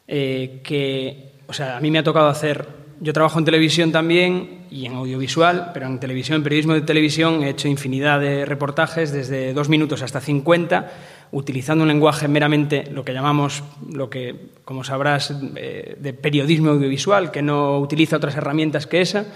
[0.08, 2.66] eh, que, o sea, a mí me ha tocado hacer.
[3.00, 7.42] Yo trabajo en televisión también y en audiovisual, pero en televisión, en periodismo de televisión,
[7.42, 10.92] he hecho infinidad de reportajes, desde dos minutos hasta 50
[11.32, 17.30] utilizando un lenguaje meramente lo que llamamos, lo que, como sabrás, eh, de periodismo audiovisual,
[17.30, 19.26] que no utiliza otras herramientas que esa.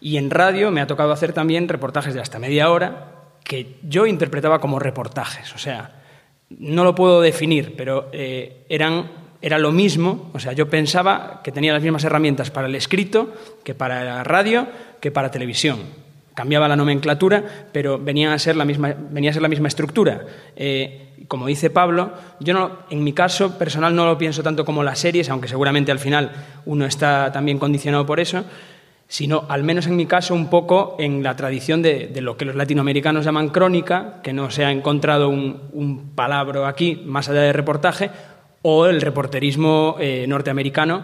[0.00, 3.12] Y en radio me ha tocado hacer también reportajes de hasta media hora
[3.44, 5.54] que yo interpretaba como reportajes.
[5.54, 6.02] O sea,
[6.50, 10.30] no lo puedo definir, pero eh, eran, era lo mismo.
[10.34, 13.32] O sea, yo pensaba que tenía las mismas herramientas para el escrito
[13.62, 14.66] que para la radio,
[15.00, 16.05] que para televisión.
[16.36, 18.90] Cambiaba la nomenclatura, pero venía a ser la misma,
[19.68, 20.20] estructura.
[20.54, 24.84] Eh, como dice Pablo, yo no, en mi caso personal no lo pienso tanto como
[24.84, 26.32] las series, aunque seguramente al final
[26.66, 28.44] uno está también condicionado por eso,
[29.08, 32.54] sino al menos en mi caso un poco en la tradición de, lo que los
[32.54, 38.10] latinoamericanos llaman crónica, que no se ha encontrado un, palabra aquí más allá de reportaje,
[38.60, 41.02] o el reporterismo eh, norteamericano,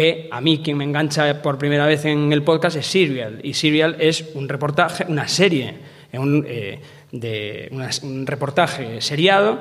[0.00, 3.52] que a mí quien me engancha por primera vez en el podcast es Serial, y
[3.52, 5.74] Serial es un reportaje, una serie.
[6.10, 6.80] Eh,
[7.12, 7.68] de
[8.02, 9.58] un reportaje seriado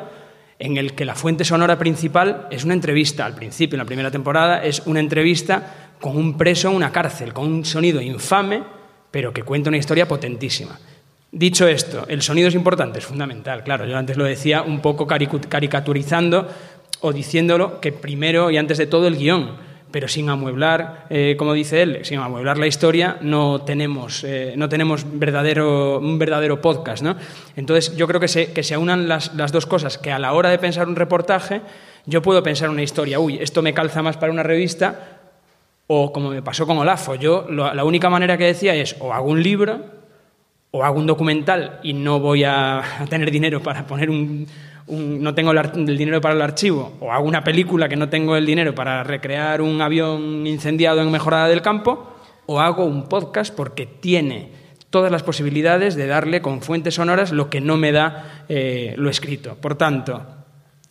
[0.57, 3.25] en el que la fuente sonora principal es una entrevista.
[3.25, 7.33] Al principio, en la primera temporada, es una entrevista con un preso en una cárcel,
[7.33, 8.63] con un sonido infame,
[9.11, 10.79] pero que cuenta una historia potentísima.
[11.33, 13.85] Dicho esto, el sonido es importante, es fundamental, claro.
[13.85, 16.47] Yo antes lo decía un poco caricaturizando
[17.01, 21.53] o diciéndolo que primero y antes de todo el guion pero sin amueblar, eh, como
[21.53, 27.03] dice él, sin amueblar la historia, no tenemos, eh, no tenemos verdadero, un verdadero podcast.
[27.03, 27.15] ¿no?
[27.55, 30.33] Entonces, yo creo que se, que se aunan las, las, dos cosas, que a la
[30.33, 31.61] hora de pensar un reportaje,
[32.05, 35.19] yo puedo pensar una historia, uy, esto me calza más para una revista,
[35.87, 39.29] o como me pasó con Olafo, yo la única manera que decía es, o hago
[39.29, 39.99] un libro,
[40.71, 44.47] o hago un documental y no voy a tener dinero para poner un
[44.89, 48.45] no tengo el, dinero para el archivo, o hago una película que no tengo el
[48.45, 52.13] dinero para recrear un avión incendiado en Mejorada del Campo,
[52.45, 54.51] o hago un podcast porque tiene
[54.89, 59.09] todas las posibilidades de darle con fuentes sonoras lo que no me da eh, lo
[59.09, 59.55] escrito.
[59.55, 60.25] Por tanto,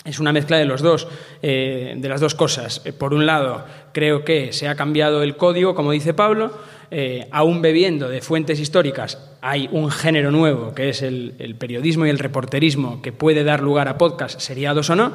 [0.04, 1.08] es una mezcla de los dos,
[1.42, 2.80] eh, de las dos cosas.
[2.84, 6.52] Eh, por un lado, creo que se ha cambiado el código, como dice Pablo,
[6.90, 12.10] eh, aún bebiendo de fuentes históricas, hay un género nuevo que es el, periodismo y
[12.10, 15.12] el reporterismo que puede dar lugar a podcast, seriados o no,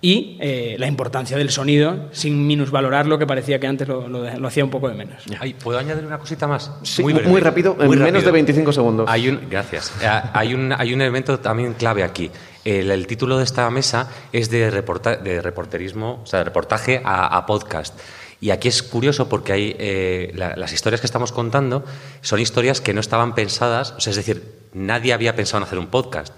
[0.00, 4.64] y eh, la importancia del sonido, sin minusvalorar lo que parecía que antes lo, hacía
[4.64, 5.24] un poco de menos.
[5.62, 6.70] ¿Puedo añadir una cosita más?
[7.00, 9.06] muy, muy, rápido, en menos de 25 segundos.
[9.08, 9.92] Hay un, gracias.
[10.00, 12.30] Eh, hay un, hay un elemento también clave aquí.
[12.64, 17.46] El, título de esta mesa es de, de reporterismo, o sea, de reportaje a, a
[17.46, 17.98] podcast.
[18.40, 21.84] Y aquí es curioso porque hay, eh, las historias que estamos contando
[22.20, 25.78] son historias que no estaban pensadas, o sea, es decir, nadie había pensado en hacer
[25.78, 26.32] un podcast.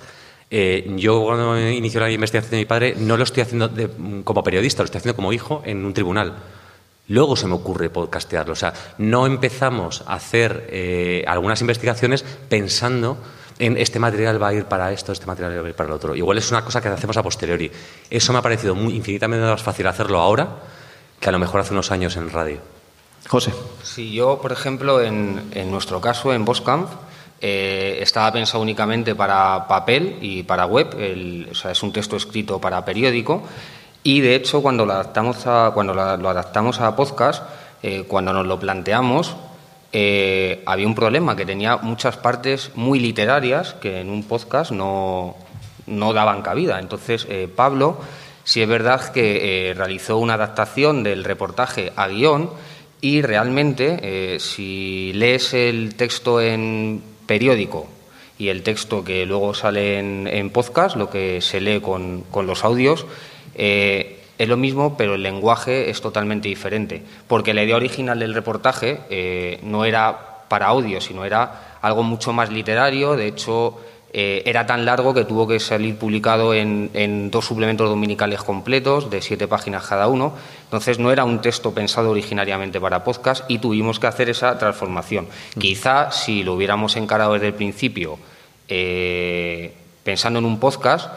[0.50, 3.70] Eh, yo cuando inició la investigación de mi padre no lo estoy haciendo
[4.24, 6.34] como periodista, lo estoy haciendo como hijo en un tribunal.
[7.08, 8.52] Luego se me ocurre podcastearlo.
[8.52, 13.18] O sea, no empezamos a hacer eh, algunas investigaciones pensando
[13.58, 15.94] en este material va a ir para esto, este material va a ir para el
[15.94, 16.16] otro.
[16.16, 17.70] Igual es una cosa que hacemos a posteriori.
[18.08, 20.48] Eso me ha parecido muy, infinitamente más fácil hacerlo ahora
[21.20, 22.58] que a lo mejor hace unos años en radio.
[23.28, 23.52] José.
[23.82, 26.88] Sí, yo, por ejemplo, en, nuestro caso, en Boscamp,
[27.40, 30.88] eh, estaba pensado únicamente para papel y para web,
[31.50, 33.42] o sea, es un texto escrito para periódico,
[34.02, 37.44] y de hecho, cuando lo adaptamos a, cuando lo adaptamos a podcast,
[37.82, 39.36] eh, cuando nos lo planteamos,
[39.92, 45.36] eh, había un problema, que tenía muchas partes muy literarias que en un podcast no,
[45.86, 46.80] no daban cabida.
[46.80, 47.98] Entonces, Pablo
[48.44, 52.50] Sí es verdad que eh, realizó una adaptación del reportaje a guion
[53.00, 57.86] y realmente eh, si lees el texto en periódico
[58.38, 63.06] y el texto que luego sale en, podcast, lo que se lee con, los audios,
[63.54, 68.32] eh, es lo mismo, pero el lenguaje es totalmente diferente, porque la idea original del
[68.32, 73.78] reportaje no era para audio, sino era algo mucho más literario, de hecho
[74.12, 79.22] eh, era tan largo que tuvo que salir publicado en, dos suplementos dominicales completos, de
[79.22, 80.34] siete páginas cada uno.
[80.64, 85.26] Entonces no era un texto pensado originariamente para podcast y tuvimos que hacer esa transformación.
[85.54, 85.60] Mm.
[85.60, 88.18] Quizá si lo hubiéramos encarado desde el principio
[88.68, 91.08] eh, pensando en un podcast,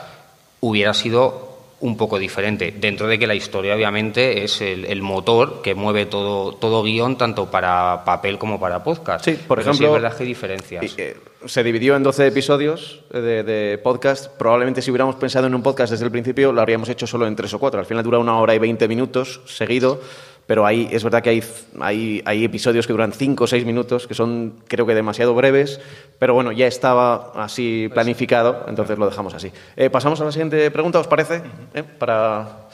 [0.60, 1.53] hubiera sido
[1.84, 6.54] un poco diferente, dentro de que la historia obviamente es el, motor que mueve todo,
[6.54, 9.26] todo guion, tanto para papel como para podcast.
[9.26, 9.88] Sí, por ejemplo...
[9.88, 10.96] es verdad que hay diferencias.
[10.98, 14.32] Eh, se dividió en 12 episodios de, de, podcast.
[14.32, 17.36] Probablemente si hubiéramos pensado en un podcast desde el principio, lo habríamos hecho solo en
[17.36, 17.82] tres o cuatro.
[17.82, 20.00] Al final dura una hora y 20 minutos seguido
[20.46, 21.44] pero ahí es verdad que hay,
[21.80, 25.80] hay, hay, episodios que duran cinco o seis minutos, que son creo que demasiado breves,
[26.20, 29.52] pero bueno, ya estaba así planificado, entonces lo dejamos así.
[29.76, 31.42] Eh, pasamos a la siguiente pregunta, ¿os parece?
[31.74, 31.84] ¿Eh?
[31.84, 32.68] Para...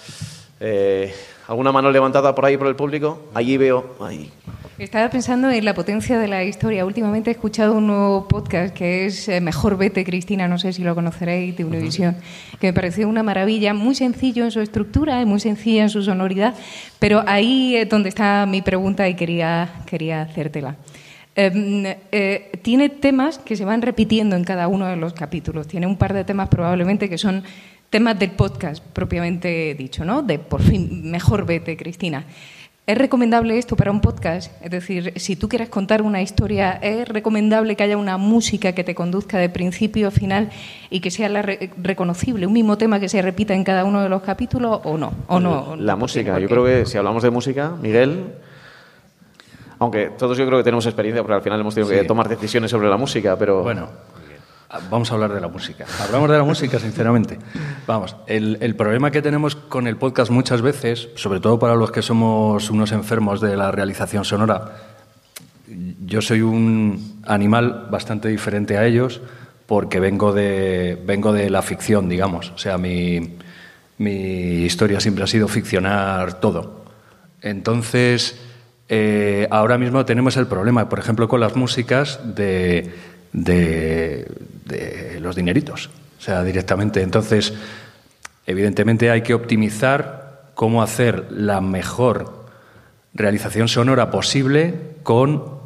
[0.60, 1.14] Eh,
[1.50, 3.24] ¿Alguna mano levantada por ahí por el público?
[3.34, 3.96] Allí veo.
[4.00, 4.30] Ahí.
[4.78, 6.86] Estaba pensando en la potencia de la historia.
[6.86, 10.84] Últimamente he escuchado un nuevo podcast que es eh, Mejor Vete, Cristina, no sé si
[10.84, 12.18] lo conoceréis, de Univisión,
[12.60, 16.54] que me pareció una maravilla, muy sencillo en su estructura, muy sencilla en su sonoridad,
[17.00, 20.76] pero ahí es donde está mi pregunta y quería, quería hacértela.
[21.36, 25.68] Em, eh, tiene temas que se van repitiendo en cada uno de los capítulos.
[25.68, 27.44] Tiene un par de temas probablemente que son
[27.90, 30.22] temas del podcast propiamente dicho, ¿no?
[30.22, 32.26] De por fin, mejor vete, Cristina.
[32.90, 34.52] ¿Es recomendable esto para un podcast?
[34.64, 38.84] Es decir, si tú quieres contar una historia, ¿es recomendable que haya una música que
[38.84, 40.50] te conduzca de principio a final
[40.90, 41.30] y que sea
[41.78, 45.14] reconocible, un mismo tema que se repita en cada uno de los capítulos o no?
[45.28, 48.34] ¿O no la música, yo creo que si hablamos de música, Miguel,
[49.78, 52.72] aunque todos yo creo que tenemos experiencia porque al final hemos tenido que tomar decisiones
[52.72, 53.62] sobre la música, pero...
[53.62, 53.88] Bueno,
[54.92, 55.86] Vamos a hablar de la música.
[56.00, 57.40] Hablamos de la música, sinceramente.
[57.88, 62.04] Vamos, el, problema que tenemos con el podcast muchas veces, sobre todo para los que
[62.04, 64.76] somos unos enfermos de la realización sonora,
[66.06, 69.22] yo soy un animal bastante diferente a ellos
[69.66, 72.52] porque vengo de, vengo de la ficción, digamos.
[72.52, 73.38] O sea, mi,
[73.98, 76.86] mi historia siempre ha sido ficcionar todo.
[77.42, 78.40] Entonces,
[78.88, 82.92] eh, ahora mismo tenemos el problema, por ejemplo, con las músicas de,
[83.34, 84.28] de,
[84.70, 85.90] de los dineritos.
[86.18, 87.02] O sea, directamente.
[87.02, 87.54] Entonces,
[88.46, 92.46] evidentemente hay que optimizar cómo hacer la mejor
[93.14, 95.60] realización sonora posible con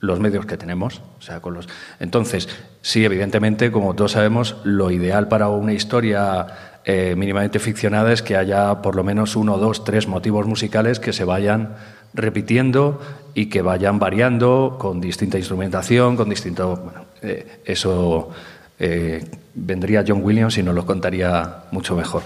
[0.00, 1.02] los medios que tenemos.
[1.18, 1.68] O sea, con los...
[2.00, 2.48] Entonces,
[2.82, 6.46] sí, evidentemente, como todos sabemos, lo ideal para una historia
[6.84, 11.12] eh, mínimamente ficcionada es que haya por lo menos uno, dos, tres motivos musicales que
[11.12, 11.76] se vayan
[12.12, 13.00] repitiendo
[13.34, 16.76] y que vayan variando con distinta instrumentación, con distinto...
[16.76, 18.30] Bueno, eh, eso
[18.78, 22.22] eh, vendría John Williams y nos lo contaría mucho mejor.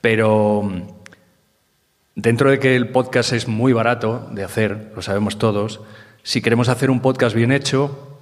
[0.00, 0.70] Pero
[2.14, 5.80] dentro de que el podcast es muy barato de hacer, lo sabemos todos,
[6.22, 8.18] si queremos hacer un podcast bien hecho,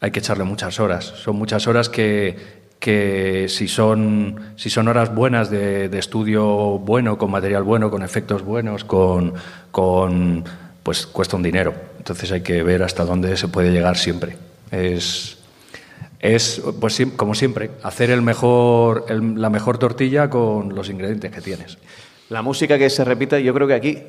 [0.00, 1.04] hay que echarle muchas horas.
[1.04, 2.36] Son muchas horas que,
[2.78, 6.44] que si, son, si son horas buenas de, de, estudio
[6.78, 9.34] bueno, con material bueno, con efectos buenos, con,
[9.70, 10.44] con,
[10.82, 11.74] pues cuesta un dinero.
[11.98, 14.36] Entonces hay que ver hasta dónde se puede llegar siempre.
[14.70, 15.38] Es,
[16.34, 21.40] es pues, como siempre, hacer el mejor, el, la mejor tortilla con los ingredientes que
[21.40, 21.78] tienes.
[22.28, 24.02] La música que se repite, yo creo que aquí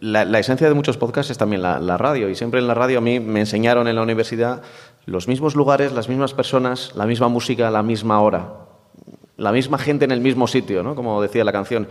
[0.00, 2.28] la, esencia de muchos podcasts es también la, la, radio.
[2.28, 4.62] Y siempre en la radio a mí me enseñaron en la universidad
[5.04, 8.52] los mismos lugares, las mismas personas, la misma música, la misma hora.
[9.36, 10.94] La misma gente en el mismo sitio, ¿no?
[10.94, 11.88] como decía la canción.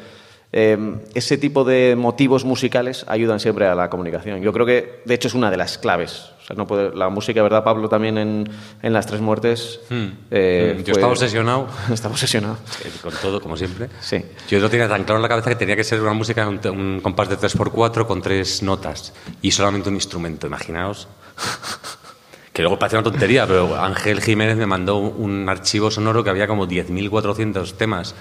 [0.57, 0.77] Eh,
[1.13, 4.41] ese tipo de motivos musicales ayudan siempre a la comunicación.
[4.41, 6.31] Yo creo que, de hecho, es una de las claves.
[6.41, 7.89] O sea, no puede, la música, ¿verdad, Pablo?
[7.89, 8.49] También en,
[8.81, 9.81] en Las Tres Muertes.
[9.89, 10.05] Hmm.
[10.31, 11.67] Eh, Yo fue, estaba obsesionado.
[11.93, 12.57] estaba obsesionado.
[13.03, 13.89] Con todo, como siempre.
[13.99, 14.23] Sí.
[14.47, 16.61] Yo lo tenía tan claro en la cabeza que tenía que ser una música, un,
[16.65, 21.09] un compás de 3x4 con tres notas y solamente un instrumento, imaginaos.
[22.53, 26.47] que luego parece una tontería, pero Ángel Jiménez me mandó un archivo sonoro que había
[26.47, 28.15] como 10.400 temas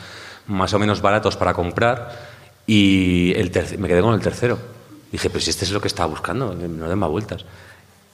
[0.46, 2.34] más o menos baratos para comprar
[2.66, 4.58] y el me quedé con el tercero.
[5.12, 7.44] Dije, pues este es lo que estaba buscando, no den más vueltas.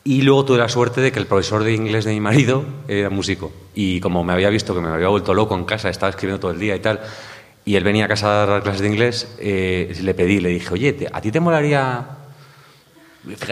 [0.02, 3.10] Y luego tuve la suerte de que el profesor de inglés de mi marido era
[3.10, 3.52] músico.
[3.74, 6.50] Y como me había visto que me había vuelto loco en casa, estaba escribiendo todo
[6.50, 7.00] el día y tal,
[7.64, 10.72] y él venía a casa a dar clases de inglés, eh, le pedí, le dije,
[10.72, 12.16] oye, ¿a ti te molaría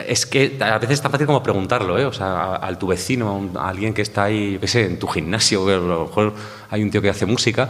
[0.07, 2.07] es que a veces es tan fácil como preguntarlo, ¿eh?
[2.07, 5.07] O sea, a, a tu vecino, a, alguien que está ahí, qué sé, en tu
[5.07, 6.35] gimnasio, a lo mejor
[6.71, 7.69] hay un tío que hace música,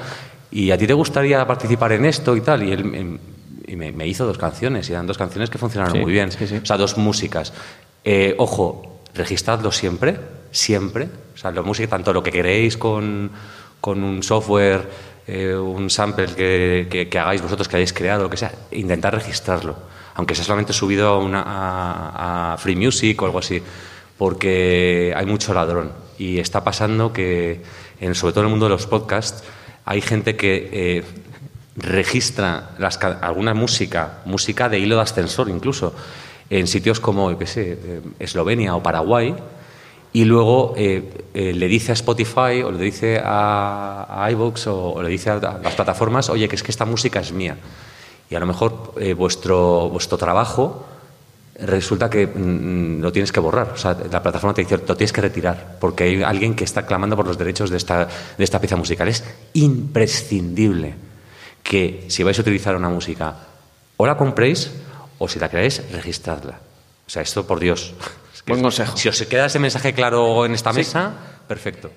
[0.50, 3.20] y a ti te gustaría participar en esto y tal, y él
[3.66, 6.32] y me, me, hizo dos canciones, y eran dos canciones que funcionaron sí, muy bien,
[6.32, 6.56] sí, sí.
[6.56, 7.52] o sea, dos músicas.
[8.02, 10.18] Eh, ojo, registradlo siempre,
[10.50, 13.30] siempre, o sea, la música, tanto lo que queréis con,
[13.80, 14.88] con un software,
[15.26, 19.14] eh, un sample que, que, que hagáis vosotros, que hayáis creado, lo que sea, intentar
[19.14, 19.76] registrarlo
[20.18, 23.62] aunque sea solamente subido a, una, a, a, Free Music o algo así,
[24.18, 25.92] porque hay mucho ladrón.
[26.18, 27.62] Y está pasando que,
[28.00, 29.44] en, sobre todo en el mundo de los podcasts,
[29.88, 31.05] hay gente que eh,
[31.74, 32.77] registra
[33.22, 35.94] alguna música, música de hilo de ascensor incluso,
[36.51, 39.35] en sitios como, qué sé, eh, Eslovenia o Paraguay,
[40.12, 45.09] y luego eh, le dice a Spotify o le dice a, a iVoox o, le
[45.09, 47.57] dice a, las plataformas, oye, que es que esta música es mía
[48.29, 50.85] y a lo mejor vuestro, vuestro trabajo
[51.59, 53.73] resulta que mm, lo tienes que borrar.
[53.75, 56.87] O sea, la plataforma te dice, lo tienes que retirar, porque hay alguien que está
[56.87, 59.09] clamando por los derechos de esta, de esta pieza musical.
[59.09, 60.94] Es imprescindible
[61.62, 63.35] que si vais a utilizar una música,
[63.97, 64.71] o la compréis,
[65.18, 66.61] o si la queréis, registradla.
[67.07, 67.94] O sea, esto por Dios.
[68.47, 68.97] Buen consejo.
[68.97, 71.44] Si os queda ese mensaje claro en esta mesa, sí.
[71.47, 71.90] perfecto.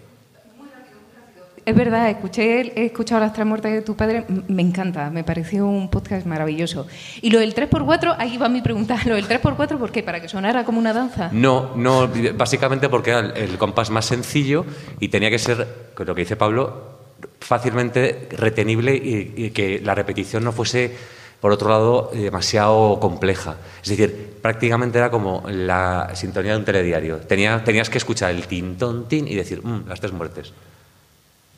[1.63, 5.67] Es verdad, escuché, he escuchado las tres muertes de tu padre, me encanta, me pareció
[5.67, 6.87] un podcast maravilloso.
[7.21, 10.01] Y lo del 3x4, ahí va mi pregunta, lo del 3x4, ¿por qué?
[10.01, 11.29] ¿Para que sonara como una danza?
[11.31, 14.65] No, no, básicamente porque era el, compás más sencillo
[14.99, 16.99] y tenía que ser, lo que dice Pablo,
[17.39, 20.95] fácilmente retenible y, que la repetición no fuese
[21.39, 23.55] por otro lado, demasiado compleja.
[23.81, 27.17] Es decir, prácticamente era como la sintonía de un telediario.
[27.17, 30.53] Tenía, tenías que escuchar el tin, ton, tin y decir, mmm, las tres muertes.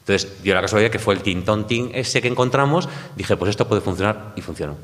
[0.06, 3.80] Entonces, dio la casualidad que fue el tintonting ese que encontramos, dije, pues esto puede
[3.80, 4.76] funcionar y funcionó.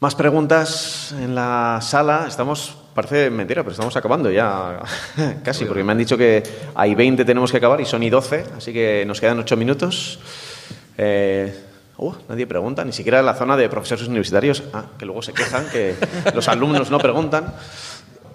[0.00, 2.24] Más preguntas en la sala.
[2.26, 4.80] Estamos, parece mentira, pero estamos acabando ya
[5.44, 6.42] casi, porque me han dicho que
[6.74, 10.18] hay 20 tenemos que acabar y son y 12, así que nos quedan 8 minutos.
[10.96, 11.54] Eh,
[11.98, 15.34] uh, nadie pregunta, ni siquiera en la zona de profesores universitarios, ah, que luego se
[15.34, 15.94] quejan que
[16.34, 17.54] los alumnos no preguntan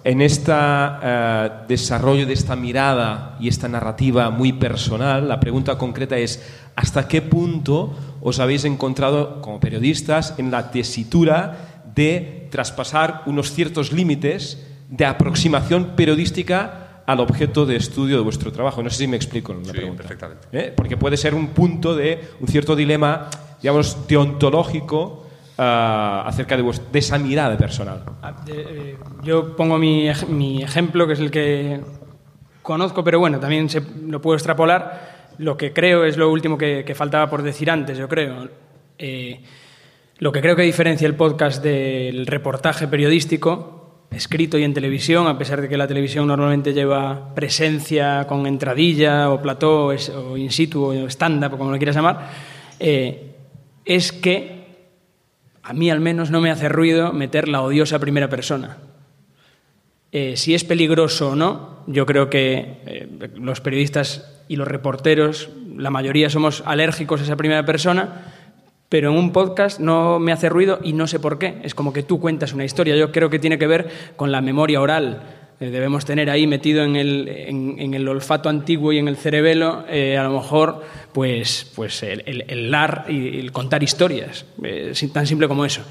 [0.04, 6.16] en este uh, desarrollo de esta mirada y esta narrativa muy personal, la pregunta concreta
[6.16, 6.42] es,
[6.76, 13.92] ¿hasta qué punto os habéis encontrado como periodistas en la tesitura de traspasar unos ciertos
[13.92, 18.82] límites de aproximación periodística al objeto de estudio de vuestro trabajo.
[18.82, 20.46] No sé si me explico en la Sí, perfectamente.
[20.52, 20.72] ¿Eh?
[20.76, 23.30] Porque puede ser un punto de un cierto dilema,
[23.62, 25.26] digamos, deontológico
[25.58, 28.02] ah, acerca de, vues- de esa mirada personal.
[28.22, 31.80] Ah, eh, Yo pongo mi, mi ejemplo, que es el que
[32.62, 35.18] conozco, pero bueno, también se, lo puedo extrapolar.
[35.38, 38.48] Lo que creo es lo último que, que faltaba por decir antes, yo creo.
[38.98, 39.40] Eh,
[40.18, 45.38] lo que creo que diferencia el podcast del reportaje periodístico, escrito y en televisión, a
[45.38, 50.86] pesar de que la televisión normalmente lleva presencia con entradilla o plató o in situ
[50.86, 52.30] o stand-up, como lo quieras llamar,
[52.80, 53.36] eh,
[53.84, 54.57] es que
[55.68, 58.78] a mí al menos no me hace ruido meter la odiosa primera persona.
[60.12, 65.50] Eh, si es peligroso o no, yo creo que eh, los periodistas y los reporteros,
[65.76, 68.32] la mayoría somos alérgicos a esa primera persona,
[68.88, 71.60] pero en un podcast no me hace ruido y no sé por qué.
[71.62, 72.96] Es como que tú cuentas una historia.
[72.96, 75.20] Yo creo que tiene que ver con la memoria oral.
[75.60, 79.16] Eh, debemos tener ahí metido en el, en, en el olfato antiguo y en el
[79.16, 84.46] cerebelo, eh, a lo mejor, pues, pues el, el, el lar y el contar historias.
[84.62, 85.82] Eh, tan simple como eso.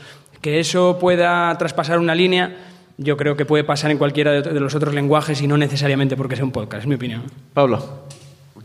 [0.42, 2.56] Que eso pueda traspasar una línea,
[2.98, 6.16] yo creo que puede pasar en cualquiera de, de los otros lenguajes y no necesariamente
[6.16, 7.24] porque sea un podcast, es mi opinión.
[7.54, 8.06] Pablo.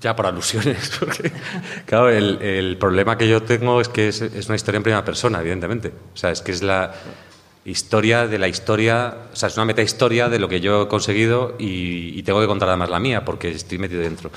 [0.01, 1.31] Ya por alusiones, porque
[1.87, 5.05] claro, el, el problema que yo tengo es que es, es una historia en primera
[5.05, 5.93] persona, evidentemente.
[6.13, 6.93] O sea, es que es la
[7.65, 11.55] historia de la historia, o sea, es una metahistoria de lo que yo he conseguido
[11.59, 14.31] y, tengo que contar además la mía porque estoy metido dentro.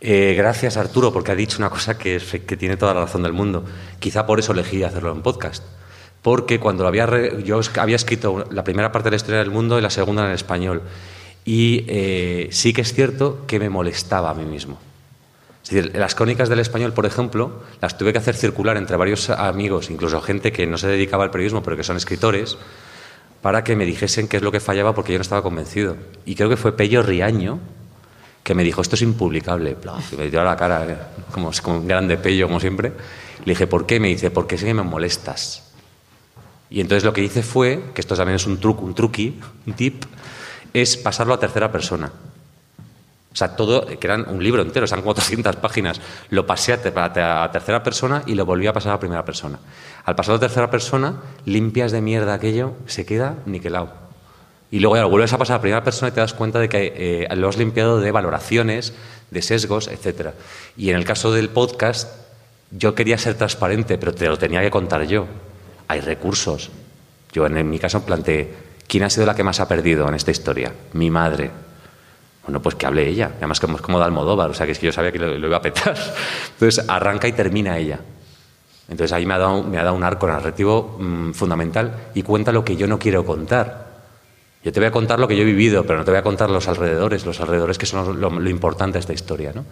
[0.00, 2.18] Eh, gracias Arturo, porque ha dicho una cosa que,
[2.58, 3.64] tiene toda la razón del mundo.
[3.98, 5.64] Quizá por eso elegí hacerlo en podcast.
[6.22, 9.50] Porque cuando lo había re- yo había escrito la primera parte de la historia del
[9.50, 10.82] mundo y la segunda en español.
[11.44, 14.78] Y eh, sí que es cierto que me molestaba a mí mismo.
[15.64, 19.30] Es decir, las crónicas del español, por ejemplo, las tuve que hacer circular entre varios
[19.30, 22.58] amigos, incluso gente que no se dedicaba al periodismo, pero que son escritores,
[23.40, 25.96] para que me dijesen qué es lo que fallaba porque yo no estaba convencido.
[26.26, 27.60] Y creo que fue Pello Riaño
[28.44, 29.76] que me dijo, esto es impublicable.
[30.12, 30.96] Y me a la cara, eh,
[31.32, 32.92] como, como un grande Pello, como siempre.
[33.44, 33.98] Le dije, ¿por qué?
[33.98, 35.72] Me dice, porque sí que me molestas.
[36.68, 39.72] Y entonces lo que hice fue, que esto también es un truco, un truqui, un
[39.72, 40.04] tip,
[40.74, 42.12] es pasarlo a tercera persona.
[43.34, 46.00] O sea, todo, que eran un libro entero, eran 400 páginas.
[46.30, 49.24] Lo pasé a, a te- a tercera persona y lo volví a pasar a primera
[49.24, 49.58] persona.
[50.04, 53.92] Al pasarlo a tercera persona, limpias de mierda aquello, se queda niquelado.
[54.70, 56.68] Y luego ya lo vuelves a pasar a primera persona y te das cuenta de
[56.68, 58.92] que eh, lo has limpiado de valoraciones,
[59.30, 60.28] de sesgos, etc.
[60.76, 62.08] Y en el caso del podcast,
[62.70, 65.26] yo quería ser transparente, pero te lo tenía que contar yo.
[65.88, 66.70] Hay recursos.
[67.32, 68.54] Yo en mi caso planteé,
[68.86, 70.72] ¿quién ha sido la que más ha perdido en esta historia?
[70.92, 71.50] Mi madre.
[72.44, 73.32] Bueno, pues que hable ella.
[73.36, 75.38] Además, como es como de Almodóvar, o sea, que es que yo sabía que lo,
[75.38, 75.96] lo iba a petar.
[76.52, 78.00] Entonces, arranca y termina ella.
[78.88, 82.86] Entonces, ahí me ha dado, un arco narrativo mm, fundamental y cuenta lo que yo
[82.86, 83.84] no quiero contar.
[84.62, 86.22] Yo te voy a contar lo que yo he vivido, pero no te voy a
[86.22, 89.64] contar los alrededores, los alrededores que son lo, importante de esta historia, ¿no?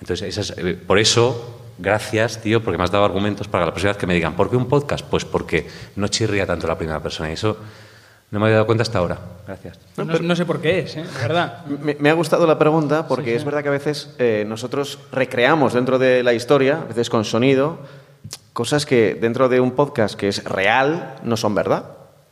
[0.00, 4.06] Entonces, eh, por eso, gracias, tío, porque me has dado argumentos para la vez que
[4.06, 5.06] me digan, ¿por qué un podcast?
[5.06, 7.30] Pues porque no chirría tanto la primera persona.
[7.30, 7.56] Y eso
[8.34, 9.16] no me había dado cuenta hasta ahora.
[9.46, 9.78] Gracias.
[9.96, 11.04] No, no sé por qué es, ¿eh?
[11.04, 11.64] de verdad.
[11.66, 15.72] Me, me ha gustado la pregunta porque es verdad que a veces eh, nosotros recreamos
[15.72, 17.78] dentro de la historia, a veces con sonido,
[18.52, 21.84] cosas que dentro de un podcast que es real no son verdad.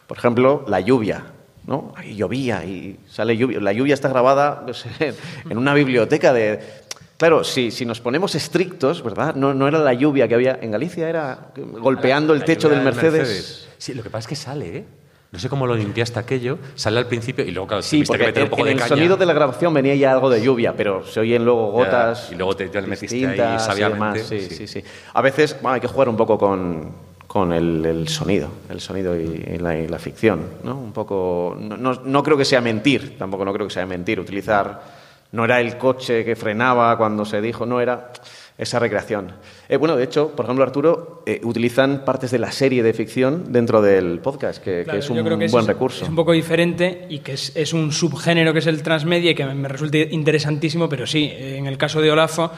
[0.08, 1.22] Por ejemplo, la lluvia.
[1.68, 1.94] ¿no?
[1.96, 3.60] Ahí llovía y sale lluvia.
[3.60, 5.14] La lluvia está grabada no sé,
[5.48, 6.82] en una biblioteca de...
[7.16, 9.36] Claro, si, si nos ponemos estrictos, ¿verdad?
[9.36, 13.68] No, no era la lluvia que había en Galicia, era golpeando el techo del Mercedes.
[13.78, 14.84] Sí, lo que pasa es que sale, ¿eh?
[15.32, 18.26] No sé cómo lo limpiaste aquello, sale al principio y luego, claro, Sí, porque que
[18.26, 18.88] meter un poco en de el caña.
[18.90, 22.28] sonido de la grabación venía ya algo de lluvia, pero se oyen luego Ya, gotas.
[22.30, 24.28] y luego te- ya le metiste ahí distintas y sabiamente, demás.
[24.28, 24.54] Sí, sí.
[24.54, 24.84] sí, sí.
[25.14, 26.92] A veces bueno, hay que jugar un poco con,
[27.26, 29.22] con el, el sonido, el sonido y,
[29.54, 30.76] y la, y la ficción, ¿no?
[30.76, 31.56] Un poco.
[31.58, 34.20] No, no- no creo que sea mentir, tampoco no creo que sea mentir.
[34.20, 35.00] Utilizar.
[35.32, 38.12] No era el coche que frenaba cuando se dijo, no era
[38.58, 39.32] esa recreación.
[39.68, 43.52] Eh, bueno, de hecho, por ejemplo, Arturo, eh, utilizan partes de la serie de ficción
[43.52, 46.04] dentro del podcast, que, es yo un creo que eso buen es- recurso.
[46.04, 49.34] Es un poco diferente y que es, es un subgénero que es el transmedia y
[49.34, 52.50] que me, me resulta interesantísimo, pero sí, en el caso de Olafo,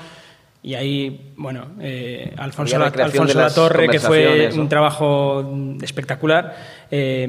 [0.62, 5.46] y ahí, bueno, eh, Alfonso, La, Alfonso Latorre, que fue un trabajo
[5.82, 6.56] espectacular,
[6.90, 7.28] eh,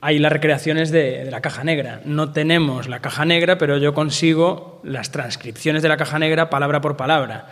[0.00, 2.00] hay las recreaciones de, de la caja negra.
[2.04, 6.80] No tenemos la caja negra, pero yo consigo las transcripciones de la caja negra palabra
[6.80, 7.46] por palabra.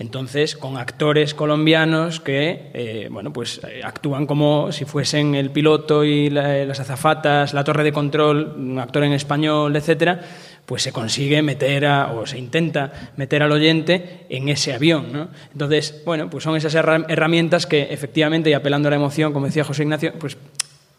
[0.00, 6.04] Entonces, con actores colombianos que, eh, bueno, pues eh, actúan como si fuesen el piloto
[6.04, 10.22] y la- las azafatas, la torre de control, un actor en español, etcétera,
[10.64, 15.28] pues se consigue meter a, o se intenta meter al oyente en ese avión.
[15.52, 19.46] Entonces, bueno, pues son esas herra- herramientas que efectivamente, y apelando a la emoción, como
[19.46, 20.38] decía José Ignacio, pues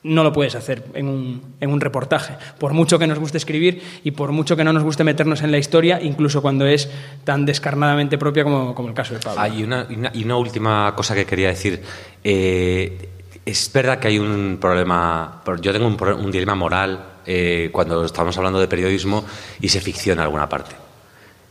[0.04, 2.36] no lo puedes hacer en un, en un, reportaje.
[2.58, 5.52] Por mucho que nos guste escribir y por mucho que no nos guste meternos en
[5.52, 6.90] la historia, incluso cuando es
[7.24, 9.40] tan descarnadamente propia como, como el caso de Pablo.
[9.40, 11.82] Hay una, y una última cosa que quería decir.
[12.24, 13.10] Eh,
[13.46, 18.60] es verdad que hay un problema, yo tengo un, dilema moral eh, cuando estamos hablando
[18.60, 19.26] de periodismo
[19.60, 20.76] y se ficciona alguna parte.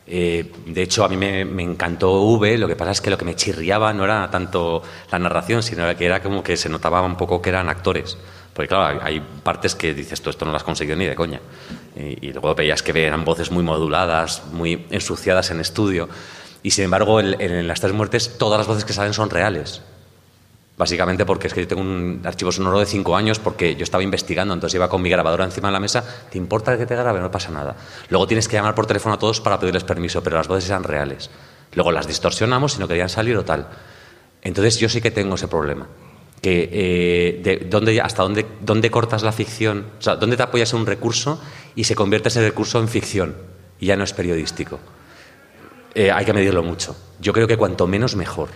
[0.06, 3.18] Eh, de hecho, a mí me, me, encantó V, lo que pasa es que lo
[3.18, 7.00] que me chirriaba no era tanto la narración, sino que era como que se notaba
[7.02, 8.18] un poco que eran actores.
[8.60, 11.40] Porque claro, hay partes que dices, tú esto no lo has conseguido ni de coña.
[11.96, 16.10] Y, luego veías que eran voces muy moduladas, muy ensuciadas en estudio.
[16.62, 19.80] Y sin embargo, en, las tres muertes, todas las voces que salen son reales.
[20.76, 24.02] Básicamente porque es que yo tengo un archivo sonoro de cinco años porque yo estaba
[24.02, 26.04] investigando, entonces iba con mi grabadora encima de la mesa.
[26.30, 27.18] ¿Te importa que te grabe?
[27.18, 27.76] No pasa nada.
[28.10, 30.84] Luego tienes que llamar por teléfono a todos para pedirles permiso, pero las voces eran
[30.84, 31.30] reales.
[31.72, 33.68] Luego las distorsionamos si no querían salir o tal.
[34.42, 35.86] Entonces yo sí que tengo ese problema
[36.40, 40.72] que eh, de dónde, hasta dónde, dónde cortas la ficción, o sea, dónde te apoyas
[40.72, 41.40] en un recurso
[41.74, 43.36] y se convierte ese recurso en ficción
[43.78, 44.78] y ya no es periodístico.
[45.94, 46.96] Eh, hay que medirlo mucho.
[47.20, 48.50] Yo creo que cuanto menos mejor.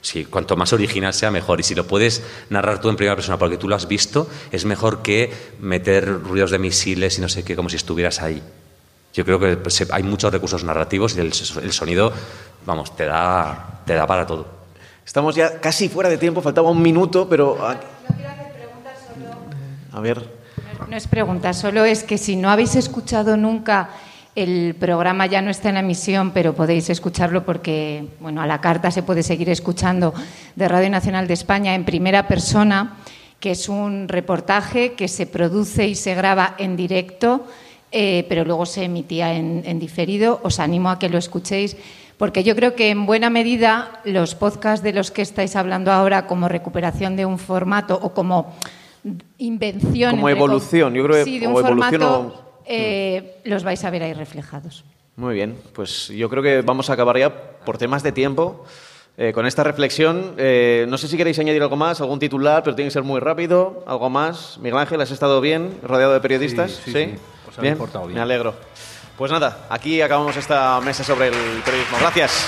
[0.00, 1.60] Sí, cuanto más original sea mejor.
[1.60, 4.64] Y si lo puedes narrar tú en primera persona porque tú lo has visto, es
[4.64, 8.42] mejor que meter ruidos de misiles y no sé qué, como si estuvieras ahí.
[9.12, 9.58] Yo creo que
[9.90, 12.12] hay muchos recursos narrativos y el, sonido,
[12.64, 14.57] vamos, te da, te da para todo.
[15.08, 17.56] Estamos ya casi fuera de tiempo, faltaba un minuto, pero...
[17.56, 19.40] No quiero hacer preguntas solo...
[19.90, 20.22] A ver...
[20.86, 23.88] No es pregunta, solo es que si no habéis escuchado nunca
[24.34, 28.60] el programa ya no está en la emisión, pero podéis escucharlo porque, bueno, a la
[28.60, 30.12] carta se puede seguir escuchando
[30.56, 32.98] de Radio Nacional de España en primera persona,
[33.40, 37.46] que es un reportaje que se produce y se graba en directo,
[37.92, 40.38] eh, pero luego se emitía en diferido.
[40.42, 41.78] Os animo a que lo escuchéis
[42.18, 46.26] porque yo creo que en buena medida los podcasts de los que estáis hablando ahora
[46.26, 48.56] como recuperación de un formato o como
[49.38, 50.10] invención...
[50.10, 54.84] Como evolución, yo creo que de un formato eh, los vais a ver ahí reflejados.
[55.16, 58.64] Muy bien, pues yo creo que vamos a acabar ya por temas de tiempo.
[59.16, 62.76] Eh, con esta reflexión, eh, no sé si queréis añadir algo más, algún titular, pero
[62.76, 63.82] tiene que ser muy rápido.
[63.86, 64.58] ¿Algo más?
[64.58, 66.80] Miguel Ángel, ¿has estado bien rodeado de periodistas?
[66.84, 67.14] Sí, sí,
[67.44, 67.76] Pues bien?
[68.14, 68.54] me alegro.
[69.18, 71.98] Pues nada, aquí acabamos esta mesa sobre el periodismo.
[71.98, 72.46] Gracias.